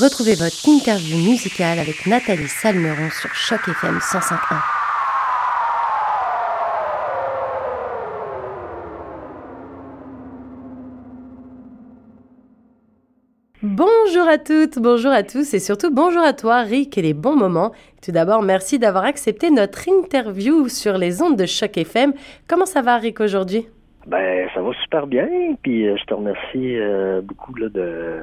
Retrouvez 0.00 0.34
votre 0.34 0.68
interview 0.68 1.16
musicale 1.18 1.78
avec 1.78 2.04
Nathalie 2.06 2.48
Salmeron 2.48 3.10
sur 3.10 3.32
Choc 3.32 3.60
FM 3.68 3.98
105.1. 3.98 4.60
Bonjour 13.62 14.26
à 14.26 14.38
toutes, 14.38 14.80
bonjour 14.80 15.12
à 15.12 15.22
tous 15.22 15.54
et 15.54 15.60
surtout 15.60 15.92
bonjour 15.92 16.22
à 16.22 16.32
toi 16.32 16.62
Rick 16.62 16.98
et 16.98 17.02
les 17.02 17.14
bons 17.14 17.36
moments. 17.36 17.70
Tout 18.02 18.10
d'abord, 18.10 18.42
merci 18.42 18.80
d'avoir 18.80 19.04
accepté 19.04 19.52
notre 19.52 19.88
interview 19.88 20.68
sur 20.68 20.98
les 20.98 21.22
ondes 21.22 21.36
de 21.36 21.46
Choc 21.46 21.78
FM. 21.78 22.14
Comment 22.48 22.66
ça 22.66 22.82
va 22.82 22.96
Rick 22.96 23.20
aujourd'hui? 23.20 23.68
Ben, 24.06 24.48
ça 24.54 24.60
va 24.60 24.70
super 24.82 25.06
bien. 25.06 25.26
Puis 25.62 25.88
euh, 25.88 25.96
je 25.96 26.04
te 26.04 26.14
remercie 26.14 26.76
euh, 26.78 27.20
beaucoup 27.22 27.54
là, 27.54 27.68
de, 27.68 28.20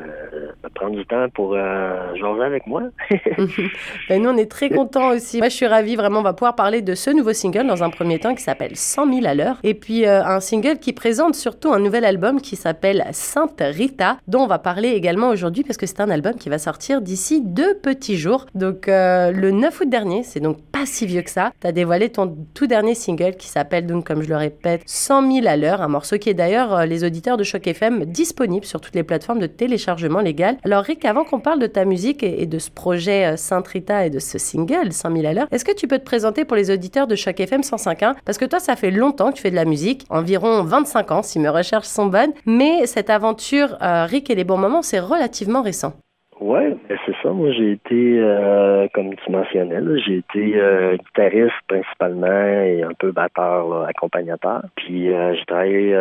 prendre 0.76 0.96
du 0.96 1.06
temps 1.06 1.28
pour 1.34 1.54
euh, 1.56 2.16
jouer 2.16 2.46
avec 2.46 2.68
moi. 2.68 2.84
ben, 4.10 4.22
nous, 4.22 4.30
on 4.30 4.38
est 4.38 4.50
très 4.50 4.70
contents 4.70 5.10
aussi. 5.10 5.40
Moi, 5.40 5.50
je 5.50 5.56
suis 5.56 5.68
ravie. 5.68 5.96
Vraiment, 5.96 6.20
on 6.20 6.24
va 6.24 6.34
pouvoir 6.34 6.56
parler 6.56 6.82
de 6.82 6.96
ce 6.96 7.10
nouveau 7.10 7.34
single 7.34 7.68
dans 7.68 7.84
un 7.84 7.90
premier 7.90 8.20
temps 8.20 8.36
qui 8.36 8.44
s'appelle 8.44 8.76
100 8.76 9.14
000 9.14 9.26
à 9.26 9.34
l'heure. 9.34 9.60
Et 9.64 9.74
puis, 9.74 10.06
un 10.06 10.40
single 10.40 10.78
qui 10.80 10.94
présente 10.94 11.36
surtout 11.36 11.72
un 11.72 11.80
nouvel 11.80 12.06
album 12.06 12.42
qui 12.42 12.56
s'appelle 12.56 13.06
Sainte 13.12 13.62
Rita, 13.62 14.18
dont 14.28 14.42
on 14.42 14.48
va 14.48 14.60
parler 14.60 14.90
également 14.90 15.30
aujourd'hui 15.30 15.64
parce 15.64 15.78
que 15.78 15.86
c'est 15.86 16.00
un 16.00 16.10
album 16.10 16.36
qui 16.36 16.50
va 16.50 16.58
sortir 16.58 17.02
d'ici 17.02 17.42
deux 17.42 17.76
petits 17.76 18.18
jours. 18.18 18.46
Donc, 18.56 18.86
le 18.88 19.52
9 19.52 19.82
août 19.82 19.90
dernier, 19.90 20.24
c'est 20.24 20.40
donc 20.40 20.58
pas 20.72 20.86
si 20.86 21.06
vieux 21.06 21.22
que 21.22 21.30
ça. 21.30 21.52
Tu 21.62 21.68
as 21.68 21.72
dévoilé 21.72 22.10
ton 22.10 22.36
tout 22.54 22.68
dernier 22.68 22.96
single 22.96 23.36
qui 23.36 23.48
s'appelle, 23.48 23.86
donc, 23.86 24.06
comme 24.06 24.22
je 24.22 24.30
le 24.30 24.38
répète, 24.38 24.84
100 24.86 25.32
000 25.32 25.48
à 25.48 25.58
l'heure 25.58 25.71
un 25.80 25.88
morceau 25.88 26.18
qui 26.18 26.30
est 26.30 26.34
d'ailleurs, 26.34 26.74
euh, 26.74 26.86
les 26.86 27.06
auditeurs 27.06 27.38
de 27.38 27.44
Choc 27.46 27.66
FM, 27.68 28.04
disponible 28.04 28.66
sur 28.66 28.82
toutes 28.82 28.96
les 28.96 29.04
plateformes 29.04 29.40
de 29.40 29.48
téléchargement 29.48 30.20
légal. 30.20 30.58
Alors 30.66 30.84
Rick, 30.84 31.06
avant 31.06 31.24
qu'on 31.24 31.40
parle 31.40 31.60
de 31.60 31.68
ta 31.68 31.86
musique 31.86 32.24
et, 32.24 32.46
de 32.46 32.60
ce 32.60 32.70
projet 32.70 33.34
euh, 33.34 33.38
Sainte 33.38 33.68
Rita 33.68 34.06
et 34.06 34.10
de 34.10 34.20
ce 34.20 34.38
single 34.38 34.92
100 34.92 35.16
000 35.16 35.26
à 35.28 35.34
l'heure, 35.34 35.48
est-ce 35.52 35.64
que 35.64 35.74
tu 35.74 35.88
peux 35.88 36.00
te 36.00 36.04
présenter 36.04 36.44
pour 36.44 36.58
les 36.58 36.72
auditeurs 36.72 37.08
de 37.08 37.16
Choc 37.16 37.40
FM 37.40 37.62
105.1 37.62 38.16
Parce 38.26 38.38
que 38.38 38.46
toi, 38.46 38.60
ça 38.60 38.76
fait 38.76 38.92
longtemps 38.92 39.30
que 39.30 39.36
tu 39.38 39.44
fais 39.44 39.52
de 39.52 39.56
la 39.56 39.66
musique, 39.66 40.06
environ 40.10 40.64
25 40.64 41.12
ans 41.12 41.24
si 41.24 41.40
mes 41.40 41.50
recherches 41.50 41.88
sont 41.88 42.08
bonnes, 42.08 42.34
mais 42.46 42.88
cette 42.88 43.10
aventure 43.10 43.78
euh, 43.82 44.06
Rick 44.06 44.30
et 44.30 44.36
les 44.36 44.44
bons 44.44 44.58
moments, 44.58 44.82
c'est 44.82 45.00
relativement 45.00 45.62
récent. 45.62 45.94
Ouais, 46.42 46.76
ben, 46.90 46.98
c'est 47.06 47.14
ça. 47.22 47.30
Moi, 47.30 47.52
j'ai 47.52 47.74
été, 47.74 48.20
euh, 48.20 48.88
comme 48.96 49.16
tu 49.16 49.32
mentionnais, 49.32 49.80
j'ai 50.04 50.18
été 50.18 50.60
euh, 50.60 50.98
guitariste 50.98 51.54
principalement 51.68 52.26
et 52.28 52.82
un 52.82 52.94
peu 52.98 53.12
batteur, 53.12 53.86
accompagnateur. 53.88 54.64
Puis 54.76 55.14
euh, 55.14 55.36
j'ai 55.36 55.46
travaillé 55.46 55.94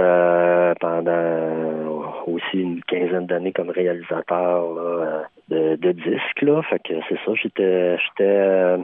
pendant 0.81 2.23
aussi 2.27 2.59
une 2.59 2.83
quinzaine 2.85 3.27
d'années 3.27 3.53
comme 3.53 3.69
réalisateur 3.69 5.27
de, 5.51 5.93
disques. 5.93 6.43
Là. 6.43 6.63
Fait 6.63 6.79
que 6.79 6.95
c'est 7.09 7.19
ça. 7.25 7.33
J'étais, 7.35 7.97
j'étais 7.99 8.79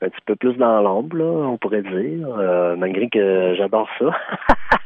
un 0.00 0.08
petit 0.08 0.20
peu 0.26 0.36
plus 0.36 0.54
dans 0.54 0.80
l'ombre, 0.80 1.20
on 1.22 1.58
pourrait 1.58 1.82
dire, 1.82 2.28
malgré 2.78 3.08
que 3.08 3.54
j'adore 3.56 3.88
ça. 3.98 4.10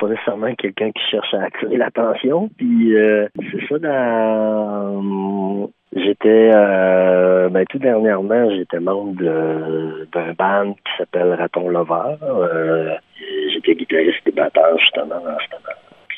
pas 0.00 0.08
nécessairement 0.08 0.54
quelqu'un 0.54 0.90
qui 0.90 1.02
cherche 1.10 1.32
à 1.34 1.44
attirer 1.44 1.76
l'attention. 1.76 2.48
Puis 2.56 2.96
euh, 2.96 3.28
c'est 3.52 3.66
ça 3.68 3.78
dans 3.78 5.70
J'étais 5.94 6.50
euh, 6.54 7.48
ben, 7.48 7.64
tout 7.68 7.78
dernièrement, 7.78 8.48
j'étais 8.50 8.78
membre 8.78 9.20
d'un 9.20 10.32
band 10.34 10.72
qui 10.72 10.92
s'appelle 10.96 11.34
Raton 11.34 11.68
Lover. 11.68 12.16
Euh, 12.22 12.94
j'étais 13.52 13.74
guitariste 13.74 14.26
et 14.26 14.30
batteur 14.30 14.78
justement 14.78 15.20
dans. 15.20 15.36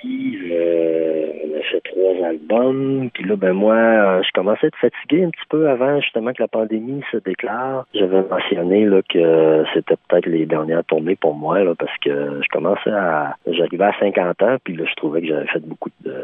Euh, 0.04 1.32
on 1.44 1.58
a 1.58 1.62
fait 1.62 1.80
trois 1.84 2.26
albums. 2.26 3.10
Puis 3.12 3.24
là, 3.24 3.36
ben 3.36 3.52
moi, 3.52 3.74
euh, 3.74 4.22
je 4.22 4.30
commençais 4.32 4.66
à 4.66 4.68
être 4.68 4.78
fatigué 4.78 5.24
un 5.24 5.30
petit 5.30 5.46
peu 5.48 5.68
avant 5.68 6.00
justement 6.00 6.32
que 6.32 6.42
la 6.42 6.48
pandémie 6.48 7.02
se 7.10 7.18
déclare. 7.18 7.86
J'avais 7.94 8.22
mentionné 8.22 8.84
là 8.86 9.00
que 9.08 9.64
c'était 9.74 9.96
peut-être 10.08 10.26
les 10.26 10.46
dernières 10.46 10.84
tournées 10.84 11.16
pour 11.16 11.34
moi 11.34 11.62
là, 11.62 11.74
parce 11.74 11.96
que 11.98 12.40
je 12.42 12.48
commençais 12.50 12.90
à 12.90 13.36
j'arrivais 13.46 13.84
à 13.84 13.98
50 13.98 14.42
ans, 14.42 14.56
puis 14.64 14.76
là 14.76 14.84
je 14.88 14.94
trouvais 14.94 15.20
que 15.20 15.28
j'avais 15.28 15.46
fait 15.46 15.64
beaucoup 15.64 15.90
de 16.04 16.14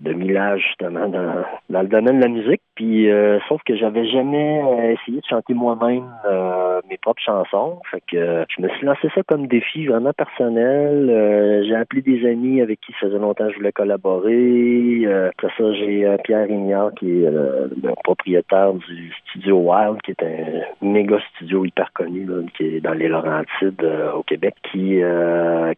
de 0.00 0.12
millage 0.12 0.62
justement 0.68 1.08
dans, 1.08 1.44
dans 1.70 1.82
le 1.82 1.88
domaine 1.88 2.18
de 2.18 2.22
la 2.22 2.28
musique. 2.28 2.60
Puis 2.74 3.10
euh, 3.10 3.38
sauf 3.48 3.62
que 3.64 3.76
j'avais 3.76 4.06
jamais 4.06 4.60
euh, 4.62 4.94
essayé 4.94 5.20
de 5.20 5.26
chanter 5.26 5.54
moi-même 5.54 6.04
euh, 6.26 6.80
mes 6.88 6.98
propres 6.98 7.22
chansons. 7.22 7.80
Fait 7.90 8.02
que 8.10 8.44
je 8.48 8.62
me 8.62 8.68
suis 8.70 8.86
lancé 8.86 9.08
ça 9.14 9.22
comme 9.26 9.46
défi 9.46 9.86
vraiment 9.86 10.12
personnel. 10.12 11.64
j'ai 11.66 11.74
appelé 11.74 12.02
des 12.02 12.26
amis 12.28 12.60
avec 12.60 12.80
qui 12.80 12.92
ça 12.92 13.06
faisait 13.06 13.18
longtemps 13.18 13.46
que 13.46 13.52
je 13.52 13.56
voulais 13.58 13.72
collaborer. 13.72 15.06
après 15.28 15.48
ça, 15.56 15.72
j'ai 15.74 16.16
Pierre 16.24 16.50
Ignard 16.50 16.92
qui 16.94 17.22
est 17.22 17.30
le, 17.30 17.70
propriétaire 18.02 18.74
du 18.74 19.12
studio 19.24 19.58
Wild, 19.58 20.02
qui 20.02 20.10
est 20.10 20.22
un 20.22 20.86
méga 20.86 21.18
studio 21.34 21.64
hyper 21.64 21.92
connu 21.92 22.26
qui 22.56 22.76
est 22.76 22.80
dans 22.80 22.92
les 22.92 23.08
Laurentides 23.08 23.86
au 24.14 24.22
Québec, 24.22 24.54
qui 24.70 25.00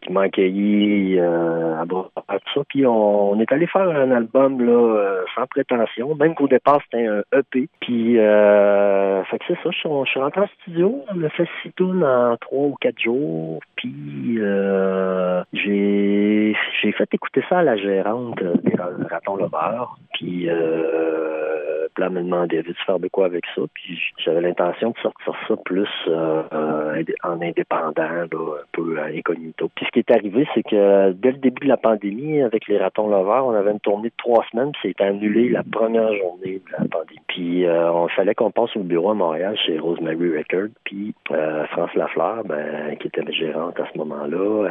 qui 0.01 0.13
m'a 0.13 0.21
accueilli 0.21 1.19
à 1.19 1.85
bras 1.85 2.09
tout 2.15 2.53
ça. 2.53 2.61
Puis 2.67 2.85
on, 2.85 3.31
on 3.31 3.39
est 3.39 3.51
allé 3.51 3.67
faire 3.67 3.87
un 3.97 4.11
album 4.11 4.61
là, 4.65 4.71
euh, 4.71 5.23
sans 5.35 5.45
prétention, 5.47 6.15
même 6.15 6.35
qu'au 6.35 6.47
départ 6.47 6.79
c'était 6.83 7.05
un 7.05 7.23
EP. 7.37 7.69
Puis 7.79 8.19
euh, 8.19 9.23
fait 9.25 9.39
que 9.39 9.45
c'est 9.47 9.57
ça, 9.63 9.69
je 9.71 9.77
suis, 9.77 10.19
rentré 10.19 10.41
en 10.41 10.47
studio, 10.61 11.03
on 11.13 11.23
a 11.23 11.29
fait 11.29 11.47
six 11.61 11.71
tours 11.73 12.03
en 12.03 12.37
trois 12.37 12.67
ou 12.67 12.75
quatre 12.79 12.99
jours. 12.99 13.59
Puis 13.75 14.37
euh, 14.39 15.43
j'ai 15.53 16.55
j'ai 16.81 16.91
fait 16.91 17.13
écouter 17.13 17.43
ça 17.49 17.59
à 17.59 17.63
la 17.63 17.77
gérante 17.77 18.41
des 18.63 18.75
Ratons 19.09 19.35
Lovers. 19.37 19.97
Puis 20.17 20.49
euh, 20.49 21.87
là, 21.97 22.09
me 22.09 22.21
demandait 22.21 22.63
de 22.63 22.73
faire 22.85 22.99
de 22.99 23.07
quoi 23.07 23.25
avec 23.25 23.43
ça. 23.55 23.61
Puis 23.73 23.99
j'avais 24.17 24.41
l'intention 24.41 24.91
de 24.91 24.97
sortir 24.97 25.33
ça 25.47 25.55
plus 25.63 25.87
euh, 26.07 27.03
en 27.23 27.41
indépendant, 27.41 27.93
là, 28.01 28.25
un 28.31 28.65
peu 28.71 28.99
incognito. 28.99 29.69
Puis 29.75 29.85
ce 29.85 29.91
qui 29.91 29.99
est 29.99 30.11
arrivé, 30.11 30.47
c'est 30.55 30.63
que 30.63 31.11
dès 31.11 31.31
le 31.31 31.37
début 31.37 31.65
de 31.65 31.69
la 31.69 31.77
pandémie, 31.77 32.41
avec 32.41 32.67
les 32.67 32.77
Ratons 32.77 33.09
Lovers, 33.09 33.45
on 33.45 33.53
avait 33.53 33.71
une 33.71 33.79
tournée 33.79 34.09
de 34.09 34.13
trois 34.17 34.43
semaines, 34.51 34.71
puis 34.71 34.89
c'était 34.89 35.03
annulé 35.03 35.49
la 35.49 35.63
première 35.63 36.13
journée 36.15 36.61
de 36.65 36.71
la 36.71 36.87
pandémie. 36.89 37.21
Puis 37.27 37.65
euh, 37.65 37.91
on 37.91 38.07
fallait 38.09 38.33
qu'on 38.33 38.51
passe 38.51 38.75
au 38.75 38.83
bureau 38.83 39.11
à 39.11 39.13
Montréal 39.13 39.55
chez 39.65 39.77
Rosemary 39.77 40.37
Record. 40.37 40.69
Puis 40.83 41.13
euh, 41.31 41.65
France 41.67 41.93
Lafleur, 41.95 42.43
ben, 42.45 42.95
qui 42.97 43.07
était 43.07 43.31
gérante 43.31 43.79
à 43.79 43.87
ce 43.91 43.97
moment-là, 43.99 44.67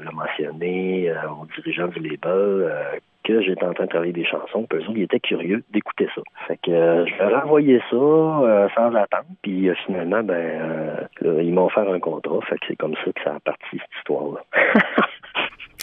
elle 0.00 0.08
a 0.08 0.12
mentionné 0.12 1.10
euh, 1.10 1.14
aux 1.40 1.46
dirigeants 1.56 1.88
du 1.88 2.00
label 2.00 2.70
que 3.24 3.40
j'étais 3.40 3.64
en 3.64 3.72
train 3.72 3.84
de 3.84 3.90
travailler 3.90 4.12
des 4.12 4.24
chansons, 4.24 4.66
puis 4.68 4.78
eux 4.78 4.82
autres, 4.82 4.96
ils 4.96 5.02
étaient 5.02 5.20
curieux 5.20 5.62
d'écouter 5.70 6.08
ça. 6.14 6.22
Fait 6.46 6.58
que 6.62 6.70
je 7.06 7.18
leur 7.18 7.30
ai 7.30 7.42
envoyé 7.42 7.78
ça 7.90 8.68
sans 8.74 8.94
attendre, 8.94 9.26
puis 9.42 9.68
finalement, 9.86 10.22
ben 10.22 11.08
ils 11.22 11.52
m'ont 11.52 11.66
offert 11.66 11.88
un 11.90 12.00
contrat, 12.00 12.40
fait 12.48 12.58
que 12.58 12.66
c'est 12.68 12.76
comme 12.76 12.94
ça 13.04 13.12
que 13.12 13.22
ça 13.22 13.34
a 13.34 13.40
parti 13.40 13.64
cette 13.72 13.98
histoire-là. 13.98 14.40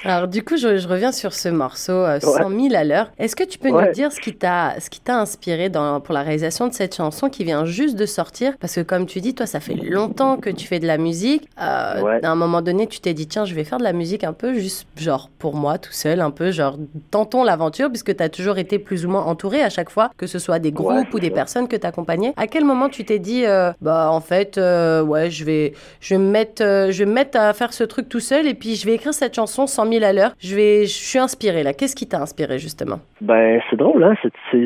Alors 0.04 0.28
du 0.28 0.44
coup, 0.44 0.58
je, 0.58 0.88
reviens 0.88 1.12
sur 1.12 1.34
ce 1.34 1.50
morceau, 1.50 2.06
100 2.20 2.52
euh, 2.52 2.70
000 2.70 2.76
à 2.76 2.84
l'heure. 2.84 3.12
Est-ce 3.20 3.36
que 3.36 3.44
tu 3.44 3.60
peux 3.60 3.70
nous 3.70 3.92
dire 3.92 4.12
ce 4.12 4.20
qui 4.20 4.34
t'a 4.34 4.80
ce 4.80 4.90
qui 4.90 5.00
t'a 5.00 5.20
inspiré 5.20 5.70
dans, 5.70 6.00
pour 6.00 6.14
la 6.14 6.24
réalisation 6.24 6.68
de 6.68 6.74
cette 6.74 6.96
chanson 6.96 7.30
qui 7.30 7.44
vient 7.44 7.66
juste 7.66 7.96
de 7.96 8.06
sortir? 8.06 8.54
Parce 8.60 8.76
que 8.76 8.82
comme 8.82 9.06
tu 9.06 9.22
dis, 9.22 9.36
toi, 9.36 9.46
ça 9.46 9.60
fait 9.60 9.76
longtemps 9.76 10.38
que 10.38 10.50
tu 10.50 10.68
fais 10.68 10.80
de 10.80 10.88
la 10.88 10.98
musique. 10.98 11.48
Euh, 11.62 12.20
À 12.24 12.32
un 12.32 12.36
moment 12.36 12.62
donné, 12.62 12.88
tu 12.88 13.00
t'es 13.00 13.14
dit, 13.14 13.28
tiens, 13.28 13.46
je 13.46 13.54
vais 13.54 13.64
faire 13.64 13.78
de 13.78 13.84
la 13.84 13.94
musique 13.94 14.24
un 14.24 14.34
peu 14.34 14.56
juste, 14.56 14.88
genre, 14.98 15.30
pour 15.38 15.56
moi, 15.56 15.78
tout 15.78 15.92
seul, 15.92 16.22
un 16.22 16.32
peu, 16.32 16.52
genre, 16.52 16.78
tentons 17.12 17.44
l'aventure, 17.44 17.90
puisque 17.90 18.16
tu 18.16 18.24
as 18.24 18.30
toujours 18.30 18.58
été 18.58 18.80
plus 18.80 19.06
ou 19.06 19.10
moins 19.10 19.24
entouré 19.24 19.62
à 19.62 19.70
chaque 19.70 19.90
fois, 19.90 20.10
que 20.18 20.26
ce 20.26 20.40
soit 20.40 20.60
des 20.60 20.72
groupes 20.72 21.14
ou 21.14 21.20
des 21.20 21.32
personnes 21.32 21.68
que 21.68 21.76
tu 21.76 21.86
accompagnais. 21.86 22.34
À 22.38 22.48
quel 22.48 22.66
moment 22.66 22.90
tu 22.90 23.06
t'es 23.06 23.20
dit, 23.20 23.46
euh, 23.46 23.72
bah, 23.82 24.10
en 24.12 24.22
fait, 24.22 24.58
ouais, 24.58 25.30
je 25.30 25.46
vais, 25.46 25.74
je, 26.00 26.16
vais 26.16 26.20
me 26.20 26.32
mettre, 26.32 26.64
je 26.64 26.98
vais 26.98 27.06
me 27.06 27.14
mettre 27.14 27.40
à 27.40 27.54
faire 27.54 27.74
ce 27.74 27.84
truc 27.84 28.10
tout 28.10 28.20
seul 28.20 28.48
et 28.48 28.56
puis 28.56 28.76
je 28.76 28.86
vais 28.86 28.96
écrire 28.96 29.14
cette 29.14 29.36
chanson 29.36 29.68
100 29.68 29.84
000 29.84 29.91
à 30.00 30.14
l'heure. 30.14 30.32
Je 30.40 30.56
vais, 30.56 30.82
je 30.84 30.94
suis 30.94 31.20
inspirée 31.20 31.64
là. 31.64 31.74
Qu'est-ce 31.74 31.96
qui 31.96 32.08
t'a 32.08 32.22
inspiré 32.22 32.60
justement? 32.60 33.00
Ben 33.22 33.62
c'est 33.70 33.76
drôle 33.76 34.04
hein. 34.04 34.14
C'est, 34.22 34.58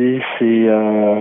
euh, 0.41 1.15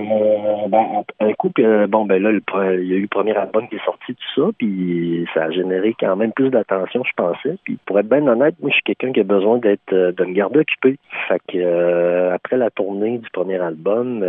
ben, 0.68 1.04
un 1.20 1.32
coup 1.34 1.50
que 1.54 1.86
bon 1.86 2.04
ben 2.04 2.22
là 2.22 2.30
il 2.30 2.88
y 2.88 2.92
a 2.92 2.96
eu 2.96 3.02
le 3.02 3.08
premier 3.08 3.36
album 3.36 3.68
qui 3.68 3.76
est 3.76 3.84
sorti 3.84 4.14
tout 4.14 4.42
ça, 4.42 4.48
puis 4.58 5.26
ça 5.34 5.44
a 5.44 5.50
généré 5.50 5.94
quand 5.98 6.16
même 6.16 6.32
plus 6.32 6.50
d'attention 6.50 7.02
je 7.04 7.12
pensais. 7.16 7.56
Puis 7.64 7.78
pour 7.86 7.98
être 7.98 8.08
bien 8.08 8.26
honnête, 8.26 8.54
moi 8.60 8.70
je 8.70 8.74
suis 8.74 8.84
quelqu'un 8.84 9.12
qui 9.12 9.20
a 9.20 9.24
besoin 9.24 9.58
d'être 9.58 9.92
euh, 9.92 10.12
de 10.12 10.24
me 10.24 10.32
garder 10.32 10.60
occupé. 10.60 10.96
Fait 11.28 11.40
que 11.48 11.58
euh, 11.58 12.34
après 12.34 12.56
la 12.56 12.70
tournée 12.70 13.18
du 13.18 13.30
premier 13.30 13.60
album, 13.60 14.24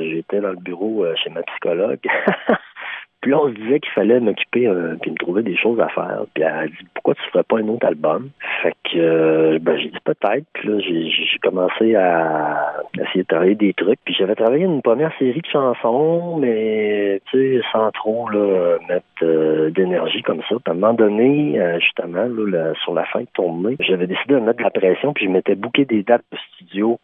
j'étais 0.00 0.40
dans 0.40 0.50
le 0.50 0.56
bureau 0.56 1.04
chez 1.22 1.30
ma 1.30 1.42
psychologue. 1.42 2.00
Puis 3.24 3.30
là, 3.30 3.38
on 3.40 3.48
se 3.48 3.54
disait 3.54 3.80
qu'il 3.80 3.92
fallait 3.92 4.20
m'occuper 4.20 4.66
euh, 4.66 4.96
puis 5.00 5.10
me 5.10 5.16
trouver 5.16 5.42
des 5.42 5.56
choses 5.56 5.80
à 5.80 5.88
faire. 5.88 6.26
Puis 6.34 6.44
elle 6.44 6.52
a 6.52 6.66
dit 6.66 6.86
pourquoi 6.92 7.14
tu 7.14 7.22
ferais 7.30 7.42
pas 7.42 7.56
un 7.56 7.68
autre 7.68 7.86
album? 7.86 8.28
Fait 8.62 8.74
que 8.84 8.98
euh, 8.98 9.58
ben 9.62 9.78
j'ai 9.78 9.88
dit 9.88 9.98
peut-être. 10.04 10.44
Là, 10.62 10.78
j'ai 10.78 11.38
commencé 11.42 11.94
à 11.94 12.82
essayer 13.00 13.22
de 13.22 13.26
travailler 13.26 13.54
des 13.54 13.72
trucs. 13.72 13.98
Puis 14.04 14.12
j'avais 14.12 14.34
travaillé 14.34 14.66
une 14.66 14.82
première 14.82 15.10
série 15.18 15.40
de 15.40 15.46
chansons, 15.46 16.36
mais 16.36 17.22
tu 17.30 17.38
sais, 17.38 17.62
sans 17.72 17.90
trop 17.92 18.28
là, 18.28 18.76
mettre 18.90 19.06
euh, 19.22 19.70
d'énergie 19.70 20.20
comme 20.20 20.42
ça. 20.42 20.56
Puis 20.56 20.66
à 20.66 20.72
un 20.72 20.74
moment 20.74 20.92
donné, 20.92 21.58
justement, 21.80 22.26
là, 22.28 22.74
sur 22.84 22.92
la 22.92 23.06
fin 23.06 23.20
de 23.20 23.28
tournée, 23.32 23.78
j'avais 23.80 24.06
décidé 24.06 24.34
de 24.34 24.40
mettre 24.40 24.58
de 24.58 24.64
la 24.64 24.70
pression, 24.70 25.14
puis 25.14 25.24
je 25.24 25.30
m'étais 25.30 25.54
booké 25.54 25.86
des 25.86 26.02
dates 26.02 26.26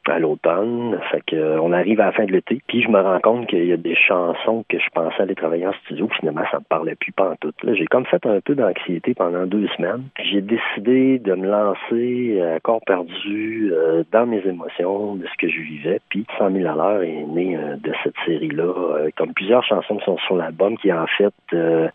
à 0.08 0.18
l'automne. 0.18 0.98
Fait 1.10 1.22
que 1.26 1.36
euh, 1.36 1.60
on 1.60 1.72
arrive 1.72 2.00
à 2.00 2.06
la 2.06 2.12
fin 2.12 2.24
de 2.24 2.32
l'été, 2.32 2.60
puis 2.66 2.82
je 2.82 2.88
me 2.88 3.00
rends 3.00 3.20
compte 3.20 3.46
qu'il 3.46 3.64
y 3.64 3.72
a 3.72 3.76
des 3.76 3.94
chansons 3.94 4.64
que 4.68 4.78
je 4.78 4.88
pensais 4.92 5.22
aller 5.22 5.34
travailler 5.34 5.66
en 5.66 5.72
studio, 5.84 6.08
finalement 6.18 6.42
ça 6.50 6.58
me 6.58 6.64
parlait 6.64 6.94
plus 6.94 7.12
pas 7.12 7.30
en 7.30 7.36
tout. 7.36 7.52
J'ai 7.64 7.86
comme 7.86 8.06
fait 8.06 8.24
un 8.26 8.40
peu 8.40 8.54
d'anxiété 8.54 9.14
pendant 9.14 9.46
deux 9.46 9.68
semaines. 9.76 10.04
J'ai 10.22 10.40
décidé 10.40 11.18
de 11.18 11.34
me 11.34 11.48
lancer 11.48 12.40
à 12.42 12.60
corps 12.60 12.80
perdu 12.86 13.70
euh, 13.72 14.02
dans 14.12 14.26
mes 14.26 14.44
émotions, 14.46 15.16
de 15.16 15.26
ce 15.26 15.36
que 15.38 15.48
je 15.48 15.60
vivais. 15.60 16.00
Puis 16.08 16.26
100 16.38 16.50
000 16.52 16.68
à 16.68 16.74
l'heure 16.74 17.02
est 17.02 17.24
né 17.24 17.56
euh, 17.56 17.76
de 17.76 17.92
cette 18.02 18.16
série-là, 18.26 19.08
comme 19.16 19.32
plusieurs 19.34 19.64
chansons 19.64 19.96
qui 19.98 20.04
sont 20.04 20.18
sur 20.18 20.36
l'album 20.36 20.76
qui 20.78 20.92
en 20.92 21.06
fait 21.06 21.34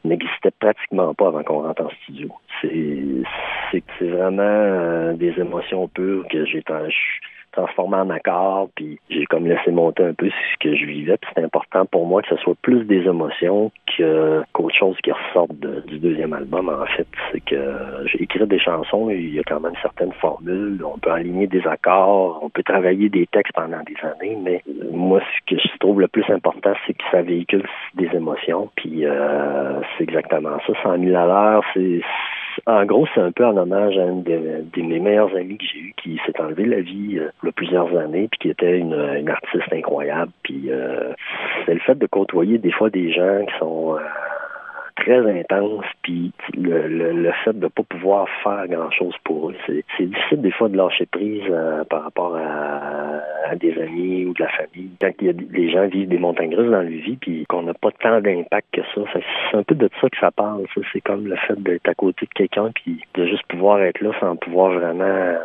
n'existaient 0.03 0.51
pratiquement 0.59 1.13
pas 1.13 1.27
avant 1.27 1.43
qu'on 1.43 1.61
rentre 1.61 1.83
en 1.83 1.89
studio. 2.03 2.29
C'est 2.61 3.83
c'est 3.99 4.07
vraiment 4.07 5.13
des 5.13 5.33
émotions 5.39 5.87
pures 5.87 6.25
que 6.29 6.45
j'ai 6.45 6.61
transformé 7.55 7.97
en 7.97 8.09
accord, 8.09 8.69
puis 8.75 8.99
j'ai 9.09 9.25
comme 9.25 9.47
laissé 9.47 9.71
monter 9.71 10.03
un 10.03 10.13
peu 10.13 10.29
ce 10.29 10.57
que 10.59 10.75
je 10.75 10.85
vivais. 10.85 11.17
Puis 11.17 11.31
c'est 11.33 11.43
important 11.43 11.85
pour 11.85 12.05
moi 12.05 12.21
que 12.21 12.29
ce 12.29 12.37
soit 12.37 12.55
plus 12.61 12.83
des 12.85 13.07
émotions 13.07 13.71
que 13.97 14.43
qu'autre 14.53 14.75
chose 14.75 14.97
qui 15.03 15.11
ressorte 15.11 15.51
du 15.87 15.99
deuxième 15.99 16.33
album. 16.33 16.69
En 16.69 16.85
fait, 16.85 17.07
c'est 17.31 17.43
que 17.43 17.75
j'ai 18.05 18.23
écrit 18.23 18.45
des 18.45 18.59
chansons 18.59 19.09
il 19.09 19.33
y 19.33 19.39
a 19.39 19.43
quand 19.43 19.59
même 19.59 19.75
certaines 19.81 20.13
formules. 20.13 20.83
On 20.83 20.97
peut 20.97 21.11
aligner 21.11 21.47
des 21.47 21.65
accords, 21.67 22.39
on 22.41 22.49
peut 22.49 22.63
travailler 22.63 23.09
des 23.09 23.27
textes 23.27 23.53
pendant 23.53 23.81
des 23.83 23.95
années, 24.03 24.37
mais 24.41 24.61
moi, 24.91 25.21
ce 25.21 25.55
que 25.55 25.61
je 25.61 25.77
trouve 25.79 26.01
le 26.01 26.07
plus 26.07 26.25
important, 26.29 26.73
c'est 26.85 26.93
que 26.93 27.03
ça 27.11 27.21
véhicule 27.21 27.65
des 27.95 28.09
émotions. 28.13 28.69
Puis 28.75 29.05
euh, 29.05 29.81
c'est 29.97 30.03
exactement 30.03 30.57
ça. 30.65 30.73
100 30.83 30.99
000 30.99 31.15
à 31.15 31.25
l'heure, 31.25 31.63
c'est 31.73 32.01
en 32.65 32.85
gros, 32.85 33.05
c'est 33.13 33.21
un 33.21 33.31
peu 33.31 33.45
en 33.45 33.57
hommage 33.57 33.97
à 33.97 34.05
une 34.05 34.23
de, 34.23 34.81
mes 34.81 34.99
meilleures 34.99 35.35
amies 35.35 35.57
que 35.57 35.65
j'ai 35.65 35.79
eues 35.79 35.93
qui 36.01 36.19
s'est 36.25 36.39
enlevé 36.39 36.65
la 36.65 36.81
vie 36.81 37.17
euh, 37.19 37.29
il 37.43 37.47
y 37.47 37.49
a 37.49 37.51
plusieurs 37.51 37.95
années, 37.97 38.27
puis 38.29 38.39
qui 38.39 38.49
était 38.49 38.77
une, 38.77 39.29
artiste 39.29 39.71
incroyable. 39.71 40.31
Puis 40.43 40.65
euh, 40.69 41.13
c'est 41.65 41.73
le 41.73 41.79
fait 41.79 41.95
de 41.95 42.07
côtoyer 42.07 42.57
des 42.57 42.71
fois 42.71 42.89
des 42.89 43.11
gens 43.11 43.45
qui 43.45 43.57
sont 43.59 43.95
euh, 43.95 43.99
très 44.95 45.39
intense, 45.39 45.85
puis 46.01 46.31
le, 46.55 46.87
le, 46.87 47.31
fait 47.43 47.57
de 47.57 47.67
pas 47.67 47.83
pouvoir 47.83 48.27
faire 48.43 48.67
grand-chose 48.67 49.15
pour 49.23 49.49
eux. 49.49 49.55
C'est, 49.67 50.05
difficile 50.05 50.41
des 50.41 50.51
fois 50.51 50.69
de 50.69 50.77
lâcher 50.77 51.05
prise 51.05 51.43
euh, 51.49 51.83
par 51.85 52.03
rapport 52.03 52.35
à, 52.35 53.55
des 53.55 53.79
amis 53.79 54.25
ou 54.25 54.33
de 54.33 54.41
la 54.43 54.49
famille. 54.49 54.89
Quand 54.99 55.11
il 55.21 55.27
y 55.27 55.29
a, 55.29 55.33
les 55.51 55.71
gens 55.71 55.87
vivent 55.87 56.07
des 56.07 56.17
montagnes 56.17 56.55
russes 56.55 56.71
dans 56.71 56.81
leur 56.81 56.89
vie, 56.89 57.17
puis 57.17 57.45
qu'on 57.47 57.63
n'a 57.63 57.73
pas 57.73 57.91
tant 57.91 58.21
d'impact 58.21 58.67
que 58.73 58.81
ça, 58.93 59.01
c'est 59.13 59.57
un 59.57 59.63
peu 59.63 59.75
de 59.75 59.89
ça 60.01 60.09
que 60.09 60.17
ça 60.17 60.31
parle. 60.31 60.65
C'est 60.91 61.01
comme 61.01 61.27
le 61.27 61.35
fait 61.35 61.61
d'être 61.61 61.87
à 61.87 61.93
côté 61.93 62.25
de 62.25 62.33
quelqu'un, 62.33 62.71
puis 62.73 63.01
de 63.13 63.25
juste 63.25 63.45
pouvoir 63.47 63.81
être 63.81 64.01
là 64.01 64.11
sans 64.19 64.35
pouvoir 64.35 64.71
vraiment 64.71 65.03
euh, 65.03 65.37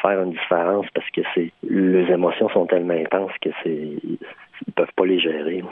faire 0.00 0.22
une 0.22 0.32
différence 0.32 0.86
parce 0.94 1.08
que 1.10 1.22
c'est 1.34 1.50
les 1.62 2.10
émotions 2.10 2.48
sont 2.50 2.66
tellement 2.66 2.94
intenses 2.94 3.32
que 3.40 3.50
c'est 3.62 3.88
ils 4.66 4.72
peuvent 4.74 4.92
pas 4.96 5.06
les 5.06 5.18
gérer. 5.18 5.62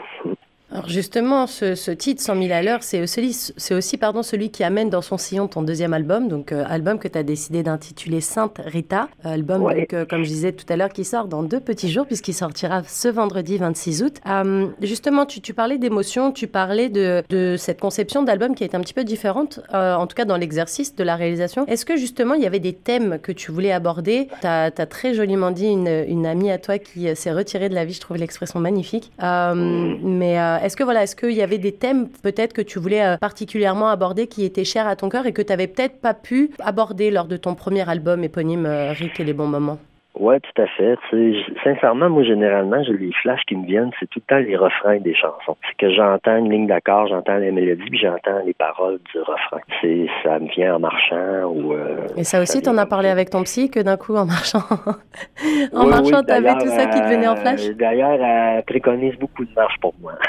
Alors 0.73 0.89
justement, 0.89 1.49
ce, 1.49 1.91
titre 1.91 2.23
100 2.23 2.43
000 2.43 2.53
à 2.53 2.63
l'heure, 2.63 2.85
c'est 2.85 3.03
aussi, 3.03 3.99
pardon, 3.99 4.23
celui 4.23 4.51
qui 4.51 4.63
amène 4.63 4.89
dans 4.89 5.03
son 5.03 5.19
sillon 5.19 5.49
ton 5.49 5.63
deuxième 5.63 5.93
album, 5.93 6.29
donc 6.29 6.53
euh, 6.53 6.65
album 6.69 7.01
que 7.01 7.09
tu 7.09 7.19
as 7.19 7.25
décidé 7.25 7.65
d'intituler 7.65 8.21
Sainte 8.21 8.61
Rita, 8.65 9.09
album 9.25 9.67
euh, 9.93 10.05
comme 10.05 10.23
je 10.23 10.29
disais 10.29 10.53
tout 10.53 10.67
à 10.69 10.77
l'heure 10.77 10.91
qui 10.91 11.05
sort 11.05 11.27
dans 11.27 11.43
deux 11.43 11.59
petits 11.59 11.91
jours 11.91 12.07
puisqu'il 12.07 12.35
sortira 12.35 12.83
ce 12.85 13.09
vendredi 13.09 13.59
26 13.59 14.03
août. 14.05 14.17
Euh, 14.29 14.69
justement, 14.81 15.27
tu, 15.27 15.41
tu 15.41 15.55
parlais 15.55 15.77
d'émotion, 15.77 16.31
tu 16.31 16.47
parlais 16.47 16.89
de, 16.89 17.25
de 17.29 17.57
cette 17.59 17.81
conception 17.81 18.23
d'album 18.23 18.55
qui 18.55 18.63
est 18.63 18.77
un 18.77 18.81
petit 18.81 18.95
peu 18.95 19.03
différente, 19.03 19.61
en 19.73 20.07
tout 20.07 20.15
cas 20.15 20.25
dans 20.25 20.37
l'exercice 20.37 20.95
de 20.95 21.03
la 21.03 21.17
réalisation. 21.17 21.67
Est-ce 21.67 21.85
que 21.85 21.97
justement 21.97 22.35
il 22.35 22.43
y 22.43 22.47
avait 22.47 22.61
des 22.61 22.75
thèmes 22.75 23.19
que 23.21 23.33
tu 23.33 23.51
voulais 23.51 23.73
aborder? 23.73 24.29
Tu 24.41 24.47
as, 24.47 24.71
très 24.71 25.15
joliment 25.15 25.51
dit 25.51 25.67
une, 25.67 26.05
une, 26.09 26.27
amie 26.27 26.51
à 26.51 26.59
toi 26.59 26.79
qui 26.79 27.15
s'est 27.17 27.33
retirée 27.33 27.69
de 27.69 27.75
la 27.75 27.85
vie, 27.85 27.93
je 27.93 28.01
trouve 28.01 28.17
l'expression 28.17 28.61
magnifique. 28.61 29.11
mais 29.21 30.60
est-ce 30.63 30.77
que 30.77 30.85
voilà, 30.85 31.03
est-ce 31.03 31.17
qu'il 31.17 31.33
y 31.33 31.43
avait 31.43 31.59
des 31.59 31.73
thèmes 31.73 32.09
peut-être 32.09 32.53
que 32.53 32.63
tu 32.63 32.79
voulais 32.79 33.05
euh, 33.05 33.17
particulièrement 33.17 33.89
aborder 33.89 34.27
qui 34.27 34.45
étaient 34.45 34.65
chers 34.65 34.87
à 34.87 34.97
ton 34.97 35.09
cœur 35.09 35.27
et 35.27 35.33
que 35.33 35.43
tu 35.43 35.51
n'avais 35.51 35.67
peut-être 35.67 36.01
pas 36.01 36.15
pu 36.15 36.51
aborder 36.61 37.11
lors 37.11 37.27
de 37.27 37.37
ton 37.37 37.55
premier 37.55 37.89
album 37.89 38.25
éponyme 38.25 38.67
euh, 38.67 38.93
Rick 38.93 39.21
et 39.21 39.25
les 39.25 39.33
bons 39.33 39.47
moments? 39.47 39.79
Oui, 40.21 40.37
tout 40.39 40.63
à 40.63 40.67
fait. 40.67 40.99
sincèrement, 41.65 42.11
moi, 42.11 42.23
généralement, 42.25 42.83
j'ai 42.85 42.93
les 42.93 43.11
flashs 43.23 43.41
qui 43.49 43.57
me 43.57 43.65
viennent, 43.65 43.91
c'est 43.99 44.09
tout 44.11 44.21
le 44.21 44.27
temps 44.29 44.47
les 44.47 44.55
refrains 44.55 44.99
des 44.99 45.15
chansons. 45.15 45.57
C'est 45.67 45.77
que 45.79 45.95
j'entends 45.95 46.37
une 46.37 46.51
ligne 46.51 46.67
d'accord, 46.67 47.07
j'entends 47.09 47.39
les 47.39 47.51
mélodies, 47.51 47.89
puis 47.89 47.99
j'entends 47.99 48.39
les 48.45 48.53
paroles 48.53 48.99
du 49.11 49.19
refrain. 49.21 49.61
C'est, 49.81 50.09
ça 50.23 50.39
me 50.39 50.47
vient 50.49 50.77
en 50.77 50.81
marchant 50.81 51.45
ou. 51.47 51.73
Euh, 51.73 52.07
Et 52.19 52.25
ça 52.25 52.43
aussi, 52.43 52.61
tu 52.61 52.69
en 52.69 52.77
as 52.77 52.85
parlé 52.85 53.09
avec 53.09 53.31
ton 53.31 53.45
psy 53.45 53.71
que 53.71 53.81
d'un 53.81 53.97
coup, 53.97 54.15
en 54.15 54.27
marchant, 54.27 54.61
en 55.73 55.87
marchant, 55.87 56.23
tu 56.23 56.33
avais 56.33 56.53
tout 56.59 56.69
ça 56.69 56.85
qui 56.87 57.01
te 57.01 57.09
venait 57.09 57.29
en 57.29 57.37
flash? 57.37 57.71
Euh, 57.71 57.73
d'ailleurs, 57.73 58.21
elle 58.23 58.63
préconise 58.65 59.19
beaucoup 59.19 59.47
de 59.47 59.55
marche 59.55 59.79
pour 59.81 59.95
moi. 60.03 60.13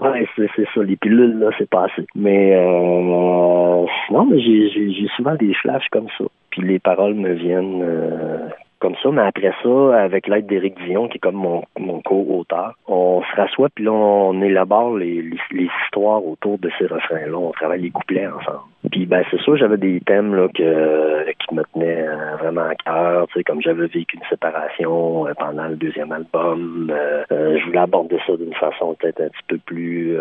Ouais, 0.00 0.28
c'est, 0.36 0.48
ça. 0.74 0.82
Les 0.82 0.96
pilules, 0.96 1.38
là, 1.38 1.50
c'est 1.58 1.68
pas 1.68 1.86
assez. 1.86 2.06
Mais 2.14 2.54
euh, 2.54 3.86
non, 4.10 4.26
mais 4.26 4.38
j'ai 4.38 5.08
souvent 5.16 5.34
des 5.34 5.54
flashs 5.54 5.88
comme 5.90 6.06
ça 6.18 6.24
puis 6.50 6.62
les 6.62 6.78
paroles 6.78 7.14
me 7.14 7.32
viennent 7.32 7.82
euh, 7.82 8.48
comme 8.80 8.94
ça, 9.02 9.10
mais 9.10 9.22
après 9.22 9.52
ça, 9.62 10.02
avec 10.02 10.28
l'aide 10.28 10.46
d'Éric 10.46 10.76
Dion, 10.84 11.08
qui 11.08 11.16
est 11.16 11.20
comme 11.20 11.34
mon, 11.34 11.64
mon 11.78 12.00
co-auteur, 12.00 12.74
on 12.86 13.22
se 13.22 13.36
rassoit, 13.36 13.68
puis 13.74 13.84
là, 13.84 13.92
on 13.92 14.40
élabore 14.40 14.96
les, 14.96 15.22
les, 15.50 15.68
histoires 15.84 16.24
autour 16.24 16.58
de 16.58 16.70
ces 16.78 16.86
refrains-là. 16.86 17.36
On 17.36 17.50
travaille 17.50 17.82
les 17.82 17.90
couplets 17.90 18.28
ensemble. 18.28 18.60
Puis, 18.92 19.04
ben, 19.06 19.24
c'est 19.30 19.40
sûr, 19.40 19.56
j'avais 19.56 19.78
des 19.78 20.00
thèmes 20.00 20.34
là, 20.34 20.46
que, 20.54 21.24
qui 21.32 21.54
me 21.54 21.64
tenaient 21.74 22.06
euh, 22.06 22.36
vraiment 22.36 22.68
à 22.68 22.74
cœur, 22.76 23.26
tu 23.28 23.34
sais, 23.34 23.44
comme 23.44 23.60
j'avais 23.60 23.88
vécu 23.88 24.16
une 24.16 24.28
séparation 24.30 25.26
euh, 25.26 25.32
pendant 25.36 25.66
le 25.66 25.74
deuxième 25.74 26.12
album. 26.12 26.92
je 27.30 27.64
voulais 27.66 27.80
aborder 27.80 28.18
ça 28.26 28.36
d'une 28.36 28.54
façon 28.54 28.94
peut-être 28.94 29.20
un 29.20 29.28
petit 29.28 29.42
peu 29.48 29.58
plus 29.58 30.16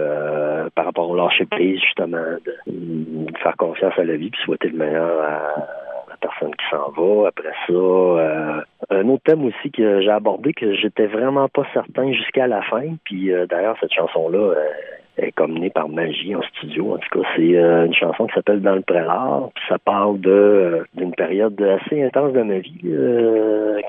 par 0.74 0.86
rapport 0.86 1.10
au 1.10 1.16
lâcher-prise, 1.16 1.80
justement, 1.80 2.18
de, 2.18 2.56
de, 2.66 3.38
faire 3.38 3.56
confiance 3.58 3.94
à 3.98 4.04
la 4.04 4.16
vie, 4.16 4.32
puis 4.32 4.42
souhaiter 4.44 4.70
le 4.70 4.78
meilleur 4.78 5.22
à 5.22 5.87
personne 6.20 6.52
qui 6.56 6.66
s'en 6.70 6.92
va. 6.92 7.28
Après 7.30 7.54
ça, 7.68 7.74
euh, 7.74 8.62
un 8.90 9.10
autre 9.10 9.24
thème 9.24 9.46
aussi 9.46 9.72
que 9.72 10.02
j'ai 10.02 10.10
abordé 10.10 10.54
que 10.54 10.74
j'étais 10.76 11.08
vraiment 11.08 11.48
pas 11.50 11.66
certain 11.74 12.12
jusqu'à 12.12 12.48
la 12.48 12.62
fin. 12.64 12.96
Puis 13.04 13.32
euh, 13.32 13.46
d'ailleurs, 13.46 13.78
cette 13.80 13.94
chanson-là 13.94 14.38
euh, 14.38 14.70
est 15.18 15.32
comme 15.32 15.58
née 15.58 15.70
par 15.70 15.90
magie 15.90 16.36
en 16.36 16.42
studio. 16.44 16.94
En 16.94 16.98
tout 16.98 17.20
cas, 17.20 17.28
c'est 17.36 17.56
une 17.56 17.94
chanson 17.94 18.28
qui 18.28 18.34
s'appelle 18.34 18.62
Dans 18.62 18.76
le 18.76 18.82
prélat. 18.82 19.50
Ça 19.68 19.78
parle 19.80 20.20
de 20.20 20.86
d'une 20.96 21.14
période 21.14 21.60
assez 21.62 22.04
intense 22.04 22.34
de 22.34 22.42
ma 22.42 22.60
vie. 22.60 22.96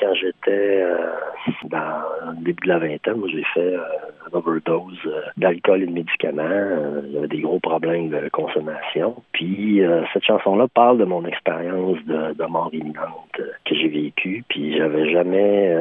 quand 0.00 0.14
j'étais 0.14 0.85
dans 1.64 2.31
le 2.31 2.45
début 2.45 2.64
de 2.64 2.69
la 2.69 2.79
vingtaine, 2.79 3.23
j'ai 3.29 3.45
fait 3.55 3.75
overdose 4.33 4.99
euh, 5.07 5.21
d'alcool 5.37 5.83
et 5.83 5.87
de 5.87 5.93
médicaments. 5.93 6.43
Euh, 6.43 7.19
avait 7.19 7.29
des 7.29 7.41
gros 7.41 7.59
problèmes 7.61 8.11
de 8.11 8.29
consommation. 8.31 9.23
Puis 9.33 9.83
euh, 9.83 10.02
cette 10.12 10.25
chanson-là 10.25 10.67
parle 10.73 10.99
de 10.99 11.05
mon 11.05 11.25
expérience 11.25 11.99
de, 12.07 12.35
de, 12.35 12.45
mort 12.45 12.71
imminente 12.73 13.41
que 13.64 13.75
j'ai 13.75 13.88
vécue. 13.88 14.45
Puis 14.49 14.76
j'avais 14.76 15.11
jamais, 15.11 15.75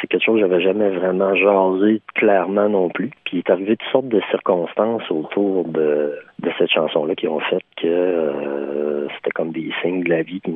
c'est 0.00 0.06
quelque 0.06 0.24
chose 0.24 0.40
que 0.40 0.40
j'avais 0.40 0.62
jamais 0.62 0.90
vraiment 0.90 1.34
jasé 1.34 2.00
clairement 2.14 2.68
non 2.68 2.88
plus. 2.88 3.10
Puis 3.24 3.38
il 3.38 3.38
est 3.38 3.50
arrivé 3.50 3.76
toutes 3.76 3.90
sortes 3.90 4.08
de 4.08 4.20
circonstances 4.30 4.89
autour 5.10 5.64
de, 5.64 6.18
de 6.38 6.50
cette 6.58 6.70
chanson-là 6.70 7.14
qui 7.14 7.28
ont 7.28 7.40
fait 7.40 7.62
que 7.76 9.06
c'était 9.16 9.30
comme 9.30 9.52
des 9.52 9.70
signes 9.82 10.02
de 10.02 10.10
la 10.10 10.22
vie 10.22 10.40
qui, 10.40 10.54